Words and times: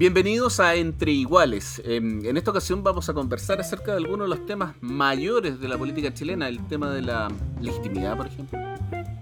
Bienvenidos 0.00 0.60
a 0.60 0.76
Entre 0.76 1.12
Iguales. 1.12 1.82
Em, 1.84 2.24
en 2.24 2.38
esta 2.38 2.52
ocasión 2.52 2.82
vamos 2.82 3.10
a 3.10 3.12
conversar 3.12 3.60
acerca 3.60 3.90
de 3.90 3.98
algunos 3.98 4.30
de 4.30 4.34
los 4.34 4.46
temas 4.46 4.74
mayores 4.80 5.60
de 5.60 5.68
la 5.68 5.76
política 5.76 6.14
chilena, 6.14 6.48
el 6.48 6.66
tema 6.68 6.90
de 6.90 7.02
la 7.02 7.28
legitimidad, 7.60 8.16
por 8.16 8.26
ejemplo, 8.26 8.58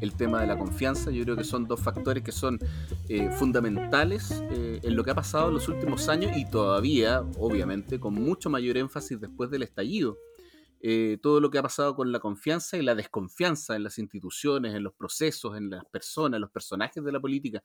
el 0.01 0.15
tema 0.15 0.41
de 0.41 0.47
la 0.47 0.57
confianza. 0.57 1.11
Yo 1.11 1.25
creo 1.25 1.37
que 1.37 1.43
son 1.43 1.67
dos 1.67 1.81
factores 1.81 2.23
que 2.23 2.31
son 2.31 2.61
eh, 3.09 3.29
fundamentales 3.33 4.41
eh, 4.53 4.79
en 4.81 4.95
lo 4.95 5.03
que 5.03 5.11
ha 5.11 5.17
pasado 5.17 5.49
en 5.49 5.55
los 5.55 5.69
últimos 5.69 6.09
años 6.09 6.37
y 6.37 6.49
todavía, 6.49 7.25
obviamente, 7.39 7.99
con 7.99 8.15
mucho 8.15 8.49
mayor 8.49 8.77
énfasis 8.77 9.21
después 9.21 9.51
del 9.51 9.65
estallido. 9.65 10.17
Eh, 10.81 11.19
todo 11.23 11.41
lo 11.41 11.51
que 11.51 11.59
ha 11.59 11.63
pasado 11.63 11.97
con 11.97 12.13
la 12.13 12.21
confianza 12.21 12.77
y 12.77 12.83
la 12.83 12.95
desconfianza 12.95 13.75
en 13.77 13.83
las 13.83 13.99
instituciones, 13.99 14.75
en 14.75 14.85
los 14.85 14.95
procesos, 14.95 15.57
en 15.57 15.71
las 15.71 15.85
personas, 15.87 16.37
en 16.37 16.43
los 16.43 16.51
personajes 16.51 17.03
de 17.05 17.13
la 17.13 17.21
política, 17.21 17.63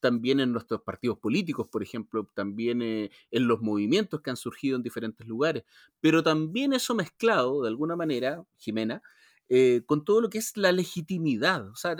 también 0.00 0.40
en 0.40 0.52
nuestros 0.52 0.82
partidos 0.82 1.18
políticos, 1.18 1.68
por 1.68 1.82
ejemplo, 1.82 2.28
también 2.34 2.82
eh, 2.82 3.10
en 3.30 3.48
los 3.48 3.60
movimientos 3.60 4.20
que 4.20 4.30
han 4.30 4.36
surgido 4.36 4.76
en 4.76 4.82
diferentes 4.82 5.26
lugares, 5.26 5.64
pero 6.00 6.22
también 6.22 6.72
eso 6.72 6.94
mezclado, 6.94 7.62
de 7.62 7.68
alguna 7.68 7.96
manera, 7.96 8.44
Jimena, 8.58 9.02
eh, 9.48 9.82
con 9.86 10.04
todo 10.04 10.20
lo 10.20 10.30
que 10.30 10.38
es 10.38 10.56
la 10.56 10.72
legitimidad. 10.72 11.68
O 11.68 11.76
sea, 11.76 11.96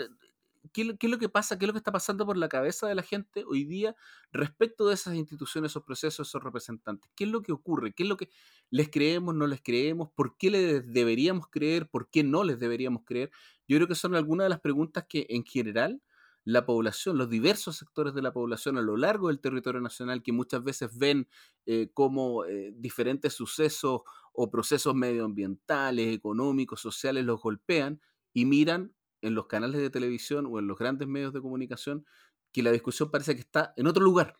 ¿qué, 0.71 0.95
es 0.99 1.09
lo 1.09 1.17
que 1.17 1.29
pasa? 1.29 1.57
¿Qué 1.57 1.65
es 1.65 1.67
lo 1.67 1.73
que 1.73 1.79
está 1.79 1.91
pasando 1.91 2.25
por 2.25 2.37
la 2.37 2.47
cabeza 2.49 2.87
de 2.87 2.95
la 2.95 3.03
gente 3.03 3.43
hoy 3.47 3.65
día 3.65 3.95
respecto 4.31 4.87
de 4.87 4.93
esas 4.93 5.15
instituciones, 5.15 5.71
esos 5.71 5.83
procesos, 5.83 6.27
esos 6.27 6.43
representantes? 6.43 7.11
¿Qué 7.15 7.25
es 7.25 7.29
lo 7.29 7.41
que 7.41 7.51
ocurre? 7.51 7.93
¿Qué 7.93 8.03
es 8.03 8.09
lo 8.09 8.17
que 8.17 8.29
les 8.69 8.89
creemos, 8.89 9.35
no 9.35 9.47
les 9.47 9.61
creemos? 9.61 10.09
¿Por 10.15 10.37
qué 10.37 10.51
les 10.51 10.93
deberíamos 10.93 11.47
creer? 11.49 11.89
¿Por 11.89 12.09
qué 12.09 12.23
no 12.23 12.43
les 12.43 12.59
deberíamos 12.59 13.03
creer? 13.05 13.31
Yo 13.67 13.77
creo 13.77 13.87
que 13.87 13.95
son 13.95 14.15
algunas 14.15 14.45
de 14.45 14.49
las 14.49 14.61
preguntas 14.61 15.05
que 15.07 15.25
en 15.29 15.43
general 15.43 16.01
la 16.45 16.65
población, 16.65 17.17
los 17.17 17.29
diversos 17.29 17.77
sectores 17.77 18.13
de 18.13 18.21
la 18.21 18.33
población 18.33 18.77
a 18.77 18.81
lo 18.81 18.97
largo 18.97 19.29
del 19.29 19.39
territorio 19.39 19.79
nacional 19.81 20.23
que 20.23 20.33
muchas 20.33 20.63
veces 20.63 20.89
ven 20.97 21.27
eh, 21.65 21.89
como 21.93 22.45
eh, 22.45 22.73
diferentes 22.75 23.33
sucesos 23.33 24.01
o 24.33 24.51
procesos 24.51 24.93
medioambientales, 24.93 26.13
económicos, 26.13 26.81
sociales 26.81 27.23
los 27.23 27.41
golpean 27.41 28.01
y 28.33 28.45
miran 28.45 28.93
en 29.23 29.35
los 29.35 29.47
canales 29.47 29.81
de 29.81 29.89
televisión 29.89 30.45
o 30.49 30.59
en 30.59 30.67
los 30.67 30.77
grandes 30.77 31.07
medios 31.07 31.33
de 31.33 31.41
comunicación 31.41 32.05
que 32.51 32.61
la 32.61 32.71
discusión 32.71 33.09
parece 33.09 33.33
que 33.35 33.41
está 33.41 33.73
en 33.75 33.87
otro 33.87 34.03
lugar. 34.03 34.39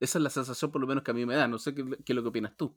Esa 0.00 0.18
es 0.18 0.22
la 0.22 0.30
sensación 0.30 0.70
por 0.70 0.80
lo 0.80 0.86
menos 0.86 1.02
que 1.02 1.10
a 1.10 1.14
mí 1.14 1.26
me 1.26 1.34
da. 1.34 1.48
No 1.48 1.58
sé 1.58 1.74
qué, 1.74 1.82
es 1.82 2.14
lo 2.14 2.22
que 2.22 2.28
opinas 2.28 2.56
tú. 2.56 2.76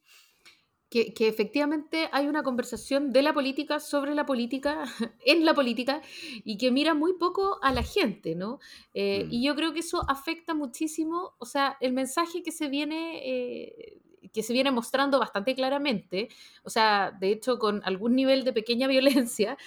Que, 0.90 1.14
efectivamente 1.20 2.10
hay 2.12 2.28
una 2.28 2.44
conversación 2.44 3.14
de 3.14 3.22
la 3.22 3.34
política 3.34 3.80
sobre 3.80 4.14
la 4.14 4.26
política, 4.26 4.84
en 5.26 5.46
la 5.46 5.54
política, 5.54 6.02
y 6.44 6.58
que 6.58 6.72
mira 6.72 6.94
muy 6.94 7.14
poco 7.14 7.60
a 7.62 7.72
la 7.72 7.84
gente, 7.84 8.36
¿no? 8.36 8.60
Eh, 8.94 9.26
y 9.30 9.40
mm. 9.40 9.44
yo 9.44 9.56
creo 9.56 9.74
que 9.74 9.80
eso 9.80 10.04
afecta 10.10 10.54
muchísimo, 10.54 11.34
o 11.38 11.46
sea, 11.46 11.78
el 11.80 11.94
mensaje 11.94 12.44
que 12.44 12.52
se 12.52 12.68
viene, 12.68 13.22
eh, 13.24 14.02
que 14.34 14.44
se 14.44 14.52
viene 14.52 14.72
mostrando 14.72 15.18
bastante 15.18 15.56
claramente, 15.56 16.28
o 16.64 16.70
sea, 16.70 17.12
de 17.18 17.32
hecho 17.32 17.58
con 17.58 17.82
algún 17.86 18.14
nivel 18.14 18.44
de 18.44 18.52
pequeña 18.52 18.88
violencia, 18.90 19.58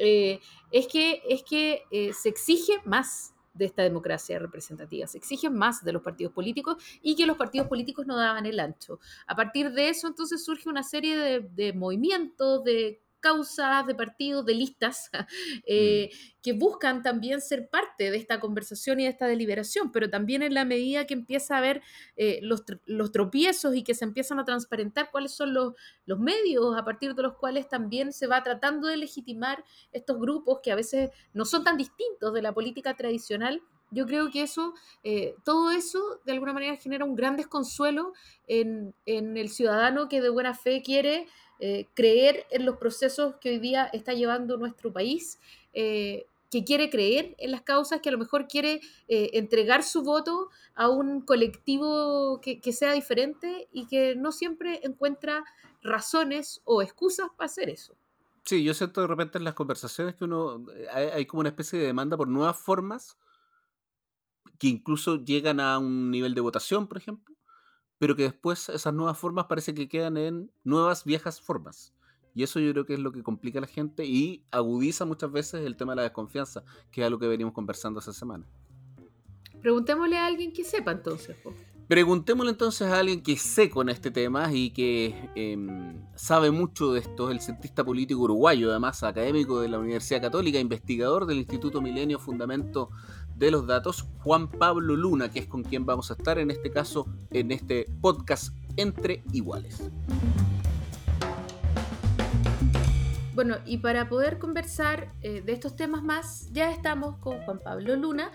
eh, 0.00 0.40
es 0.70 0.86
que, 0.86 1.22
es 1.28 1.42
que 1.42 1.84
eh, 1.90 2.12
se 2.12 2.28
exige 2.28 2.80
más 2.84 3.34
de 3.52 3.66
esta 3.66 3.82
democracia 3.82 4.38
representativa, 4.38 5.06
se 5.06 5.18
exige 5.18 5.50
más 5.50 5.84
de 5.84 5.92
los 5.92 6.02
partidos 6.02 6.32
políticos 6.32 6.82
y 7.02 7.16
que 7.16 7.26
los 7.26 7.36
partidos 7.36 7.68
políticos 7.68 8.06
no 8.06 8.16
daban 8.16 8.46
el 8.46 8.58
ancho. 8.60 9.00
A 9.26 9.36
partir 9.36 9.72
de 9.72 9.88
eso 9.88 10.06
entonces 10.08 10.44
surge 10.44 10.68
una 10.68 10.82
serie 10.82 11.16
de, 11.16 11.40
de 11.40 11.72
movimientos, 11.72 12.64
de 12.64 13.00
causas, 13.20 13.86
de 13.86 13.94
partidos, 13.94 14.44
de 14.44 14.54
listas, 14.54 15.10
eh, 15.66 16.10
mm. 16.12 16.40
que 16.42 16.52
buscan 16.52 17.02
también 17.02 17.40
ser 17.40 17.68
parte 17.68 18.10
de 18.10 18.16
esta 18.16 18.40
conversación 18.40 19.00
y 19.00 19.04
de 19.04 19.10
esta 19.10 19.26
deliberación, 19.26 19.92
pero 19.92 20.10
también 20.10 20.42
en 20.42 20.54
la 20.54 20.64
medida 20.64 21.06
que 21.06 21.14
empieza 21.14 21.54
a 21.54 21.58
haber 21.58 21.82
eh, 22.16 22.40
los, 22.42 22.64
tropiezos 23.12 23.76
y 23.76 23.82
que 23.82 23.94
se 23.94 24.04
empiezan 24.04 24.38
a 24.38 24.44
transparentar 24.44 25.10
cuáles 25.10 25.32
son 25.32 25.54
los, 25.54 25.74
los 26.06 26.18
medios 26.18 26.76
a 26.76 26.84
partir 26.84 27.14
de 27.14 27.22
los 27.22 27.36
cuales 27.36 27.68
también 27.68 28.12
se 28.12 28.26
va 28.26 28.42
tratando 28.42 28.88
de 28.88 28.96
legitimar 28.96 29.64
estos 29.92 30.18
grupos 30.18 30.60
que 30.62 30.72
a 30.72 30.76
veces 30.76 31.10
no 31.32 31.44
son 31.44 31.64
tan 31.64 31.76
distintos 31.76 32.32
de 32.32 32.42
la 32.42 32.52
política 32.52 32.94
tradicional, 32.94 33.62
yo 33.90 34.06
creo 34.06 34.30
que 34.30 34.42
eso, 34.42 34.74
eh, 35.02 35.34
todo 35.44 35.72
eso 35.72 36.20
de 36.24 36.32
alguna 36.32 36.52
manera 36.52 36.76
genera 36.76 37.04
un 37.04 37.16
gran 37.16 37.36
desconsuelo 37.36 38.12
en, 38.46 38.94
en, 39.04 39.36
el 39.36 39.48
ciudadano 39.48 40.08
que 40.08 40.20
de 40.20 40.28
buena 40.28 40.54
fe 40.54 40.82
quiere 40.82 41.26
eh, 41.60 41.86
creer 41.94 42.46
en 42.50 42.64
los 42.64 42.78
procesos 42.78 43.34
que 43.40 43.50
hoy 43.50 43.58
día 43.58 43.84
está 43.92 44.14
llevando 44.14 44.56
nuestro 44.56 44.92
país, 44.92 45.38
eh, 45.74 46.26
que 46.50 46.64
quiere 46.64 46.88
creer 46.88 47.36
en 47.38 47.50
las 47.50 47.60
causas, 47.60 48.00
que 48.00 48.08
a 48.08 48.12
lo 48.12 48.18
mejor 48.18 48.48
quiere 48.48 48.80
eh, 49.08 49.30
entregar 49.34 49.84
su 49.84 50.02
voto 50.02 50.48
a 50.74 50.88
un 50.88 51.20
colectivo 51.20 52.40
que, 52.40 52.72
sea 52.72 52.92
diferente 52.92 53.68
y 53.72 53.86
que 53.86 54.16
no 54.16 54.32
siempre 54.32 54.80
encuentra 54.84 55.44
razones 55.82 56.62
o 56.64 56.80
excusas 56.80 57.28
para 57.36 57.46
hacer 57.46 57.68
eso. 57.68 57.94
Sí, 58.44 58.64
yo 58.64 58.72
siento 58.72 59.02
de 59.02 59.06
repente 59.06 59.36
en 59.36 59.44
las 59.44 59.54
conversaciones 59.54 60.14
que 60.14 60.24
uno 60.24 60.64
hay, 60.92 61.26
como 61.26 61.40
una 61.40 61.50
especie 61.50 61.78
de 61.78 61.86
demanda 61.86 62.16
por 62.16 62.26
nuevas 62.26 62.56
formas 62.56 63.18
que 64.58 64.68
incluso 64.68 65.22
llegan 65.22 65.60
a 65.60 65.78
un 65.78 66.10
nivel 66.10 66.34
de 66.34 66.40
votación, 66.40 66.88
por 66.88 66.96
ejemplo, 66.96 67.34
pero 68.00 68.16
que 68.16 68.22
después 68.22 68.70
esas 68.70 68.94
nuevas 68.94 69.18
formas 69.18 69.44
parece 69.44 69.74
que 69.74 69.86
quedan 69.86 70.16
en 70.16 70.50
nuevas 70.64 71.04
viejas 71.04 71.38
formas. 71.38 71.92
Y 72.34 72.42
eso 72.42 72.58
yo 72.58 72.72
creo 72.72 72.86
que 72.86 72.94
es 72.94 72.98
lo 72.98 73.12
que 73.12 73.22
complica 73.22 73.58
a 73.58 73.60
la 73.60 73.66
gente 73.66 74.06
y 74.06 74.42
agudiza 74.50 75.04
muchas 75.04 75.30
veces 75.30 75.66
el 75.66 75.76
tema 75.76 75.92
de 75.92 75.96
la 75.96 76.02
desconfianza, 76.04 76.64
que 76.90 77.02
es 77.02 77.06
algo 77.06 77.18
que 77.18 77.28
venimos 77.28 77.52
conversando 77.52 78.00
esa 78.00 78.14
semana. 78.14 78.46
Preguntémosle 79.60 80.16
a 80.16 80.24
alguien 80.24 80.50
que 80.50 80.64
sepa 80.64 80.92
entonces. 80.92 81.36
Preguntémosle 81.88 82.52
entonces 82.52 82.88
a 82.88 83.00
alguien 83.00 83.22
que 83.22 83.36
sepa 83.36 83.82
en 83.82 83.90
este 83.90 84.10
tema 84.10 84.50
y 84.50 84.70
que 84.70 85.28
em, 85.34 86.00
sabe 86.14 86.50
mucho 86.50 86.94
de 86.94 87.00
esto, 87.00 87.30
el 87.30 87.40
cientista 87.40 87.84
político 87.84 88.22
uruguayo, 88.22 88.70
además 88.70 89.02
académico 89.02 89.60
de 89.60 89.68
la 89.68 89.78
Universidad 89.78 90.22
Católica, 90.22 90.58
investigador 90.58 91.26
del 91.26 91.36
Instituto 91.36 91.82
Milenio 91.82 92.18
Fundamento 92.18 92.88
de 93.40 93.50
los 93.50 93.66
datos, 93.66 94.06
Juan 94.18 94.48
Pablo 94.48 94.94
Luna, 94.94 95.30
que 95.30 95.38
es 95.38 95.46
con 95.46 95.64
quien 95.64 95.86
vamos 95.86 96.10
a 96.10 96.14
estar 96.14 96.38
en 96.38 96.50
este 96.50 96.70
caso, 96.70 97.06
en 97.30 97.50
este 97.50 97.86
podcast 98.02 98.54
Entre 98.76 99.22
Iguales. 99.32 99.90
Bueno, 103.34 103.56
y 103.64 103.78
para 103.78 104.10
poder 104.10 104.38
conversar 104.38 105.14
eh, 105.22 105.40
de 105.40 105.52
estos 105.52 105.74
temas 105.74 106.02
más, 106.02 106.52
ya 106.52 106.70
estamos 106.70 107.16
con 107.16 107.40
Juan 107.40 107.60
Pablo 107.64 107.96
Luna, 107.96 108.30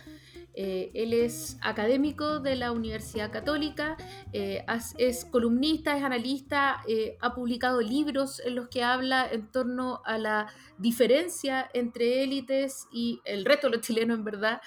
eh, 0.55 0.89
él 0.93 1.13
es 1.13 1.57
académico 1.61 2.39
de 2.39 2.55
la 2.55 2.71
Universidad 2.71 3.29
Católica, 3.31 3.97
eh, 4.31 4.65
es 4.97 5.25
columnista, 5.25 5.97
es 5.97 6.03
analista, 6.03 6.81
eh, 6.87 7.17
ha 7.19 7.35
publicado 7.35 7.81
libros 7.81 8.39
en 8.39 8.55
los 8.55 8.69
que 8.69 8.81
habla 8.81 9.27
en 9.29 9.51
torno 9.51 10.01
a 10.05 10.17
la 10.17 10.47
diferencia 10.77 11.69
entre 11.73 12.23
élites 12.23 12.87
y 12.91 13.19
el 13.25 13.43
resto 13.43 13.67
de 13.67 13.77
los 13.77 13.85
chilenos, 13.85 14.17
en 14.17 14.23
verdad, 14.23 14.61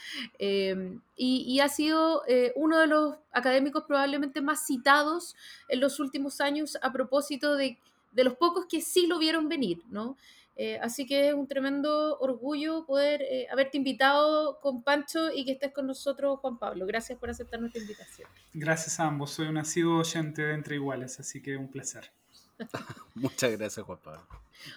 y, 1.17 1.61
ha 1.61 1.69
sido 1.69 2.23
uno 2.55 2.79
de 2.79 2.87
los 2.87 3.17
académicos 3.32 3.84
probablemente 3.87 4.41
más 4.41 4.67
citados 4.67 5.34
en 5.69 5.81
los 5.81 5.99
últimos 5.99 6.41
años 6.41 6.79
a 6.82 6.93
propósito 6.93 7.56
de 7.56 7.79
los 8.12 8.34
pocos 8.34 8.67
que 8.67 8.81
sí 8.81 9.06
lo 9.06 9.19
vieron 9.19 9.49
venir, 9.49 9.82
¿no? 9.91 10.17
Eh, 10.60 10.76
así 10.82 11.06
que 11.06 11.28
es 11.28 11.34
un 11.34 11.46
tremendo 11.46 12.19
orgullo 12.19 12.84
poder 12.84 13.22
eh, 13.22 13.46
haberte 13.49 13.76
invitado 13.76 14.58
con 14.58 14.82
Pancho 14.82 15.31
y 15.32 15.44
que 15.44 15.52
estés 15.52 15.72
con 15.72 15.87
nosotros, 15.87 16.40
Juan 16.40 16.58
Pablo. 16.58 16.84
Gracias 16.84 17.16
por 17.16 17.31
aceptar 17.31 17.60
nuestra 17.60 17.81
invitación. 17.81 18.28
Gracias 18.52 18.99
a 18.99 19.05
ambos. 19.06 19.31
Soy 19.31 19.46
un 19.46 19.55
nacido 19.55 19.96
oyente 19.99 20.43
de 20.43 20.55
Entre 20.55 20.75
Iguales, 20.75 21.20
así 21.20 21.40
que 21.40 21.56
un 21.56 21.69
placer. 21.69 22.10
Muchas 23.14 23.56
gracias, 23.56 23.87
Juan 23.87 23.99
Pablo. 24.02 24.26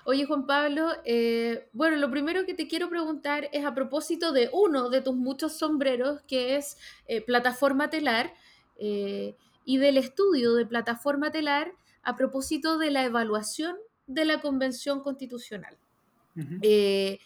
Oye, 0.06 0.26
Juan 0.26 0.46
Pablo, 0.46 0.88
eh, 1.04 1.68
bueno, 1.74 1.98
lo 1.98 2.12
primero 2.12 2.46
que 2.46 2.54
te 2.54 2.68
quiero 2.68 2.88
preguntar 2.88 3.50
es 3.52 3.66
a 3.66 3.74
propósito 3.74 4.34
de 4.34 4.52
uno 4.54 4.92
de 4.92 5.02
tus 5.02 5.16
muchos 5.16 5.58
sombreros, 5.58 6.22
que 6.28 6.58
es 6.58 6.78
Plataforma 7.26 7.90
Telar, 7.90 8.36
y 8.78 9.78
del 9.78 9.98
estudio 9.98 10.54
de 10.54 10.68
Plataforma 10.68 11.32
Telar 11.32 11.72
a 12.04 12.16
propósito 12.16 12.78
de 12.78 12.92
la 12.92 13.04
evaluación 13.04 13.76
de 14.14 14.26
la 14.26 14.42
Convención 14.42 15.02
Constitucional. 15.02 15.78
Eh, 16.62 17.20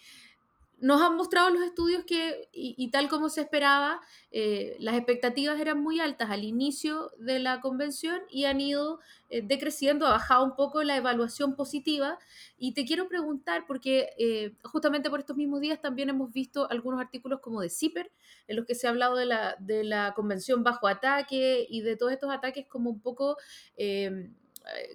nos 0.80 1.02
han 1.02 1.16
mostrado 1.16 1.50
los 1.50 1.64
estudios 1.64 2.04
que, 2.04 2.50
y, 2.52 2.90
tal 2.92 3.08
como 3.08 3.30
se 3.30 3.42
esperaba, 3.42 4.02
eh, 4.32 4.76
las 4.80 4.96
expectativas 4.96 5.60
eran 5.60 5.82
muy 5.82 6.00
altas 6.00 6.30
al 6.30 6.44
inicio 6.44 7.12
de 7.18 7.40
la 7.40 7.62
convención 7.62 8.20
y 8.30 8.46
han 8.46 8.60
ido 8.60 9.00
eh, 9.30 9.42
decreciendo, 9.42 10.06
ha 10.06 10.12
bajado 10.12 10.44
un 10.44 10.56
poco 10.56 10.84
la 10.84 10.98
evaluación 10.98 11.56
positiva. 11.56 12.20
Y 12.58 12.74
te 12.74 12.86
quiero 12.86 13.08
preguntar, 13.08 13.66
porque 13.68 14.10
eh, 14.18 14.54
justamente 14.64 15.10
por 15.10 15.20
estos 15.20 15.38
mismos 15.38 15.62
días 15.62 15.82
también 15.82 16.10
hemos 16.10 16.32
visto 16.34 16.70
algunos 16.70 17.00
artículos 17.00 17.40
como 17.40 17.62
de 17.62 17.70
CIPER, 17.70 18.12
en 18.48 18.56
los 18.58 18.66
que 18.66 18.76
se 18.76 18.88
ha 18.88 18.90
hablado 18.90 19.16
de 19.16 19.26
la, 19.26 19.56
de 19.60 19.84
la 19.86 20.14
convención 20.14 20.64
bajo 20.64 20.88
ataque 20.88 21.66
y 21.70 21.82
de 21.82 21.96
todos 21.96 22.12
estos 22.12 22.32
ataques 22.32 22.68
como 22.68 22.90
un 22.90 23.00
poco 23.00 23.38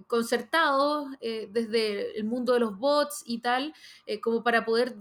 concertados 0.07 1.09
desde 1.21 2.19
el 2.19 2.25
mundo 2.25 2.55
de 2.55 2.61
los 2.61 2.79
bots 2.79 3.23
y 3.25 3.41
tal, 3.41 3.75
como 4.23 4.43
para 4.43 4.65
poder 4.65 4.97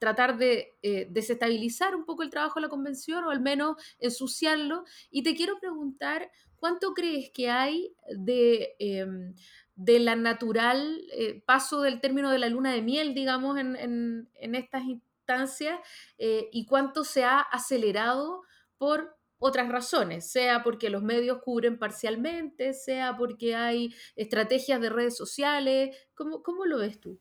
tratar 0.00 0.38
de 0.38 0.72
eh, 0.82 1.06
desestabilizar 1.10 1.94
un 1.94 2.04
poco 2.04 2.22
el 2.22 2.30
trabajo 2.30 2.58
de 2.58 2.62
la 2.62 2.70
convención 2.70 3.22
o 3.22 3.30
al 3.30 3.40
menos 3.40 3.76
ensuciarlo. 4.00 4.84
Y 5.10 5.22
te 5.22 5.36
quiero 5.36 5.60
preguntar, 5.60 6.30
¿cuánto 6.56 6.94
crees 6.94 7.30
que 7.30 7.50
hay 7.50 7.94
de, 8.16 8.74
em, 8.78 9.34
de 9.76 9.98
la 10.00 10.16
natural 10.16 11.02
eh, 11.12 11.42
paso 11.46 11.82
del 11.82 12.00
término 12.00 12.30
de 12.30 12.38
la 12.38 12.48
luna 12.48 12.72
de 12.72 12.82
miel, 12.82 13.14
digamos, 13.14 13.58
en, 13.58 14.28
estas 14.34 14.84
instancias 14.84 15.78
eh, 16.18 16.48
y 16.50 16.64
cuánto 16.64 17.04
se 17.04 17.24
ha 17.24 17.38
acelerado 17.40 18.42
por 18.78 19.19
otras 19.40 19.68
razones, 19.68 20.30
sea 20.30 20.62
porque 20.62 20.90
los 20.90 21.02
medios 21.02 21.38
cubren 21.42 21.78
parcialmente, 21.78 22.72
sea 22.74 23.16
porque 23.16 23.56
hay 23.56 23.92
estrategias 24.14 24.80
de 24.80 24.90
redes 24.90 25.16
sociales. 25.16 25.96
¿Cómo, 26.14 26.42
cómo 26.42 26.66
lo 26.66 26.78
ves 26.78 27.00
tú? 27.00 27.18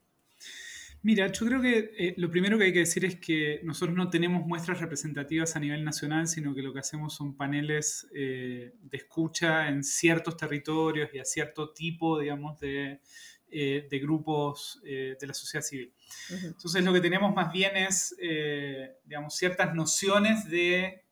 Mira, 1.01 1.31
yo 1.31 1.45
creo 1.45 1.61
que 1.61 1.91
eh, 1.97 2.13
lo 2.17 2.29
primero 2.29 2.57
que 2.57 2.65
hay 2.65 2.73
que 2.73 2.79
decir 2.79 3.05
es 3.05 3.15
que 3.15 3.61
nosotros 3.63 3.95
no 3.95 4.09
tenemos 4.09 4.45
muestras 4.45 4.81
representativas 4.81 5.55
a 5.55 5.59
nivel 5.59 5.85
nacional, 5.85 6.27
sino 6.27 6.53
que 6.53 6.61
lo 6.61 6.73
que 6.73 6.79
hacemos 6.79 7.15
son 7.15 7.37
paneles 7.37 8.05
eh, 8.13 8.73
de 8.81 8.97
escucha 8.97 9.69
en 9.69 9.81
ciertos 9.85 10.35
territorios 10.35 11.09
y 11.13 11.19
a 11.19 11.25
cierto 11.25 11.71
tipo, 11.71 12.19
digamos, 12.19 12.59
de, 12.59 12.99
eh, 13.49 13.87
grupos 14.01 14.81
de 14.83 15.25
la 15.25 15.33
sociedad 15.33 15.65
civil. 15.65 15.93
Entonces, 16.43 16.83
lo 16.83 16.91
que 16.93 16.99
tenemos 16.99 17.33
más 17.33 17.51
bien 17.51 17.77
es, 17.77 18.15
digamos, 19.05 19.35
ciertas 19.35 19.73
nociones 19.73 20.47
de 20.49 21.05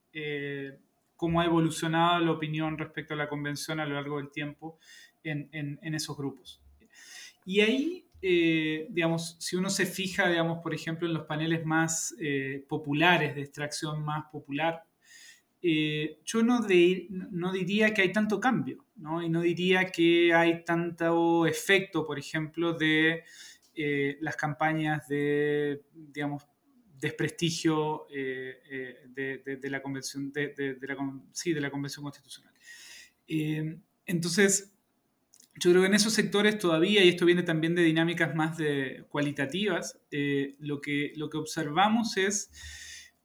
cómo 1.18 1.42
ha 1.42 1.46
evolucionado 1.46 2.24
la 2.24 2.32
opinión 2.32 2.78
respecto 2.78 3.16
a 3.16 3.18
la 3.18 3.28
convención 3.28 3.80
a 3.80 3.86
lo 3.86 3.96
largo 3.96 4.18
del 4.18 4.30
tiempo 4.30 4.80
en, 5.24 5.80
esos 5.94 6.16
grupos. 6.16 6.62
Y 7.46 7.60
ahí 7.60 8.08
eh, 8.22 8.88
digamos, 8.90 9.36
si 9.40 9.56
uno 9.56 9.70
se 9.70 9.86
fija, 9.86 10.28
digamos, 10.28 10.60
por 10.64 10.74
ejemplo, 10.74 11.08
en 11.08 11.14
los 11.14 11.26
paneles 11.26 11.66
más 11.66 12.16
eh, 12.20 12.66
populares, 12.68 13.36
de 13.36 13.42
extracción 13.42 14.04
más 14.04 14.26
popular, 14.32 14.84
eh, 15.62 16.20
yo 16.24 16.42
no, 16.44 16.60
no, 17.10 17.52
diría 17.52 17.94
que 17.94 18.02
hay 18.02 18.12
tanto 18.12 18.40
cambio, 18.40 18.86
¿no? 18.96 19.22
Y 19.22 19.30
no 19.30 19.42
diría 19.42 19.86
que 19.86 20.34
hay 20.34 20.64
tanto 20.64 21.46
efecto, 21.46 22.06
por 22.06 22.18
ejemplo, 22.18 22.74
de 22.74 23.24
las 24.22 24.36
campañas 24.36 25.08
de, 25.08 25.84
digamos, 25.94 26.48
desprestigio 27.00 28.08
de, 28.10 29.60
la 29.70 29.82
convención, 29.82 30.32
de, 30.32 30.78
la, 30.82 31.22
sí, 31.32 31.54
de 31.54 31.62
la 31.62 31.70
convención 31.70 32.04
constitucional. 32.04 32.54
entonces, 34.06 34.74
yo 35.60 35.72
creo 35.72 35.82
que 35.82 35.88
en 35.88 35.96
esos 35.96 36.14
sectores 36.14 36.60
todavía, 36.60 37.04
y 37.04 37.10
esto 37.10 37.26
viene 37.26 37.42
también 37.42 37.74
de 37.74 37.84
dinámicas 37.84 38.36
más 38.36 38.58
de, 38.58 39.06
cualitativas, 39.10 40.00
eh, 40.12 40.56
lo, 40.60 40.82
que, 40.82 41.14
lo 41.16 41.30
que 41.30 41.38
observamos 41.38 42.18
es 42.18 42.52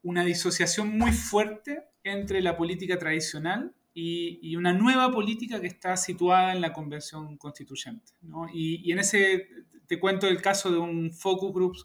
una 0.03 0.25
disociación 0.25 0.97
muy 0.97 1.13
fuerte 1.13 1.85
entre 2.05 2.41
la 2.41 2.57
política 2.57 2.99
tradicional 2.99 3.75
y, 3.95 4.57
una 4.57 4.73
nueva 4.73 5.13
política 5.13 5.61
que 5.61 5.67
está 5.67 5.97
situada 5.99 6.55
en 6.55 6.63
la 6.63 6.73
convención 6.73 7.37
constituyente. 7.37 8.13
Y, 8.55 8.91
en 8.91 8.99
ese, 8.99 9.49
te 9.87 10.01
cuento 10.01 10.27
el 10.27 10.41
caso 10.41 10.71
de 10.71 10.79
un 10.79 11.13
focus 11.13 11.53
group, 11.53 11.77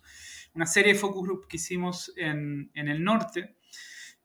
una 0.58 0.66
serie 0.66 0.94
de 0.94 1.00
focus 1.00 1.24
groups 1.24 1.48
que 1.48 1.58
hicimos 1.58 2.12
en, 2.18 2.72
en 2.74 2.88
el 2.88 3.04
norte, 3.04 3.58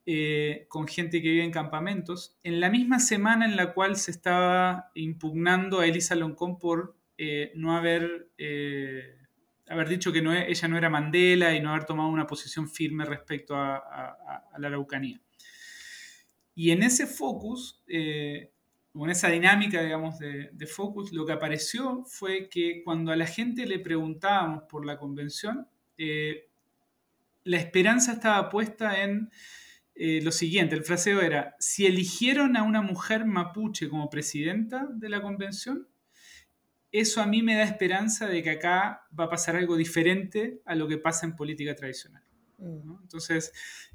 eh, 0.07 0.65
con 0.69 0.89
gente 0.89 1.21
que 1.21 1.29
vive 1.29 1.45
en 1.45 1.51
campamentos, 1.51 2.39
en 2.43 2.59
la 2.59 2.71
misma 2.71 3.01
semana 3.01 3.45
en 3.45 3.55
la 3.55 3.75
cual 3.75 3.97
se 3.97 4.13
estaba 4.13 4.91
impugnando 4.95 5.81
a 5.81 5.87
Elisa 5.87 6.15
Loncón 6.15 6.59
por 6.59 6.97
eh, 7.19 7.53
no 7.55 7.77
haber, 7.77 8.31
eh, 8.39 9.15
haber 9.69 9.91
dicho 9.91 10.11
que 10.11 10.23
no, 10.23 10.33
e, 10.33 10.51
ella 10.51 10.69
no 10.69 10.79
era 10.79 10.89
Mandela 10.89 11.55
y 11.55 11.61
no 11.61 11.69
haber 11.69 11.85
tomado 11.85 12.09
una 12.09 12.27
posición 12.27 12.67
firme 12.67 13.05
respecto 13.05 13.55
a, 13.55 14.49
la 14.57 14.69
Araucanía. 14.69 15.21
Y 16.55 16.71
en 16.71 16.83
ese 16.83 17.07
focus, 17.07 17.85
o 18.95 19.05
en 19.05 19.11
esa 19.11 19.29
dinámica, 19.29 19.83
digamos, 19.83 20.19
de, 20.19 20.49
de 20.51 20.67
focus, 20.67 21.13
lo 21.13 21.27
que 21.27 21.33
apareció 21.33 22.05
fue 22.07 22.49
que 22.49 22.83
cuando 22.83 23.13
a 23.13 23.17
la 23.17 23.27
gente 23.27 23.67
le 23.67 23.81
preguntábamos 23.81 24.63
por 24.63 24.87
la 24.87 24.97
convención, 24.97 25.69
la 25.97 27.57
esperanza 27.59 28.13
estaba 28.13 28.49
puesta 28.49 29.03
en 29.03 29.31
eh, 29.95 30.21
lo 30.23 30.33
siguiente, 30.33 30.75
el 30.75 30.85
fraseo 30.85 31.21
era, 31.21 31.55
si 31.59 31.85
eligieron 31.87 32.57
a 32.57 32.63
una 32.63 32.81
mujer 32.81 33.27
mapuche 33.27 33.89
como 33.89 34.09
presidenta 34.09 34.89
de 34.91 35.09
la 35.11 35.21
convención, 35.21 35.87
eso 36.91 37.21
a 37.21 37.27
mí 37.27 37.43
me 37.43 37.57
da 37.57 37.65
esperanza 37.65 38.27
de 38.27 38.43
que 38.43 38.51
acá 38.51 39.07
va 39.19 39.25
a 39.25 39.29
pasar 39.29 39.57
algo 39.57 39.77
diferente 39.77 40.63
a 40.65 40.75
lo 40.75 40.89
que 40.89 40.99
pasa 40.99 41.27
en 41.27 41.37
política 41.37 41.75
tradicional. 41.75 42.23
Mm. 42.59 43.03
Entonces, 43.03 43.53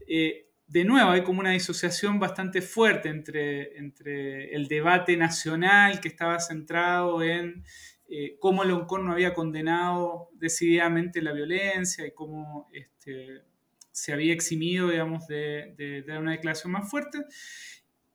eh, 0.07 0.49
de 0.67 0.83
nuevo, 0.83 1.09
hay 1.09 1.23
como 1.23 1.39
una 1.39 1.51
disociación 1.51 2.19
bastante 2.19 2.61
fuerte 2.61 3.09
entre, 3.09 3.77
entre 3.77 4.53
el 4.53 4.67
debate 4.67 5.17
nacional 5.17 5.99
que 5.99 6.09
estaba 6.09 6.39
centrado 6.39 7.23
en 7.23 7.63
eh, 8.09 8.37
cómo 8.39 8.63
Loncón 8.63 9.05
no 9.05 9.11
había 9.11 9.33
condenado 9.33 10.29
decididamente 10.33 11.21
la 11.21 11.33
violencia 11.33 12.07
y 12.07 12.11
cómo 12.11 12.69
este, 12.71 13.43
se 13.91 14.13
había 14.13 14.33
eximido, 14.33 14.89
digamos, 14.89 15.27
de, 15.27 16.05
una 16.19 16.31
declaración 16.31 16.71
más 16.71 16.89
fuerte, 16.89 17.25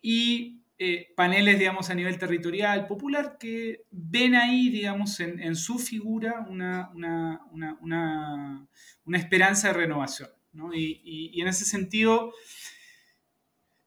y 0.00 0.62
eh, 0.78 1.12
paneles, 1.14 1.58
digamos, 1.58 1.90
a 1.90 1.94
nivel 1.94 2.18
territorial, 2.18 2.86
popular, 2.86 3.36
que 3.38 3.84
ven 3.90 4.34
ahí, 4.34 4.70
digamos, 4.70 5.20
en, 5.20 5.56
su 5.56 5.78
figura 5.78 6.46
una, 6.48 6.90
una, 6.94 8.68
esperanza 9.12 9.68
de 9.68 9.74
renovación. 9.74 10.30
¿no? 10.52 10.72
Y, 10.72 11.40
en 11.40 11.48
ese 11.48 11.64
sentido, 11.64 12.32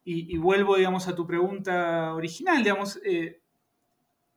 y, 0.03 0.37
vuelvo, 0.37 0.75
digamos, 0.75 1.07
a 1.07 1.15
tu 1.15 1.25
pregunta 1.25 2.13
original, 2.13 2.61
digamos, 2.61 2.99
eh, 3.05 3.41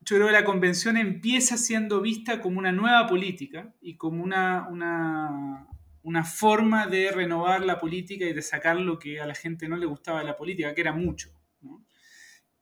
yo 0.00 0.17
creo 0.17 0.26
que 0.28 0.33
la 0.33 0.45
convención 0.45 0.97
empieza 0.97 1.57
siendo 1.57 2.00
vista 2.00 2.40
como 2.40 2.59
una 2.59 2.73
nueva 2.73 3.07
política 3.07 3.75
y 3.81 3.97
como 3.97 4.23
una, 4.23 4.69
una 6.02 6.25
forma 6.25 6.87
de 6.87 7.11
renovar 7.12 7.64
la 7.64 7.78
política 7.78 8.25
y 8.25 8.33
de 8.33 8.43
sacar 8.43 8.76
lo 8.76 8.99
que 8.99 9.21
a 9.21 9.26
la 9.26 9.35
gente 9.35 9.69
no 9.69 9.76
le 9.76 9.87
gustaba 9.87 10.21
de 10.21 10.25
la 10.25 10.37
política, 10.37 10.75
que 10.75 10.81
era 10.81 10.93
mucho. 10.93 11.31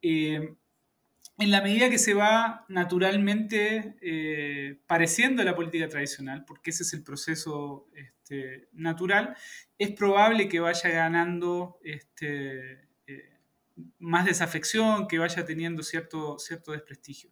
Eh, 0.02 0.54
en 1.38 1.50
la 1.50 1.60
medida 1.60 1.90
que 1.90 1.98
se 1.98 2.14
va 2.14 2.64
naturalmente 2.68 3.96
eh, 4.00 4.80
pareciendo 4.86 5.42
a 5.42 5.44
la 5.44 5.54
política 5.54 5.88
tradicional, 5.88 6.44
porque 6.46 6.70
ese 6.70 6.82
es 6.82 6.94
el 6.94 7.02
proceso 7.02 7.88
este, 7.94 8.68
natural, 8.72 9.36
es 9.78 9.90
probable 9.90 10.48
que 10.48 10.60
vaya 10.60 10.88
ganando 10.88 11.78
este, 11.82 12.85
más 13.98 14.24
desafección, 14.24 15.06
que 15.08 15.18
vaya 15.18 15.44
teniendo 15.44 15.82
cierto, 15.82 16.38
cierto 16.38 16.72
desprestigio. 16.72 17.30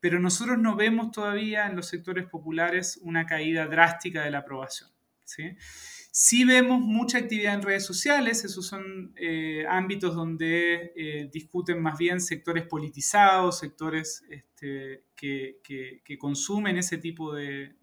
Pero 0.00 0.18
nosotros 0.18 0.58
no 0.58 0.76
vemos 0.76 1.10
todavía 1.10 1.66
en 1.66 1.76
los 1.76 1.86
sectores 1.86 2.26
populares 2.26 2.98
una 3.02 3.26
caída 3.26 3.66
drástica 3.66 4.24
de 4.24 4.30
la 4.30 4.38
aprobación. 4.38 4.90
¿sí? 5.24 6.44
vemos 6.44 6.80
mucha 6.80 7.18
actividad 7.18 7.54
en 7.54 7.62
redes 7.62 7.84
sociales, 7.84 8.44
esos 8.44 8.66
son 8.66 9.12
eh, 9.16 9.64
ámbitos 9.68 10.14
donde 10.14 10.92
eh, 10.96 11.30
discuten 11.32 11.80
más 11.80 11.98
bien 11.98 12.20
sectores 12.20 12.66
politizados, 12.66 13.58
sectores 13.58 14.24
este, 14.28 15.04
que, 15.14 16.18
consumen 16.18 16.76
ese 16.78 16.98
tipo 16.98 17.34
de, 17.34 17.76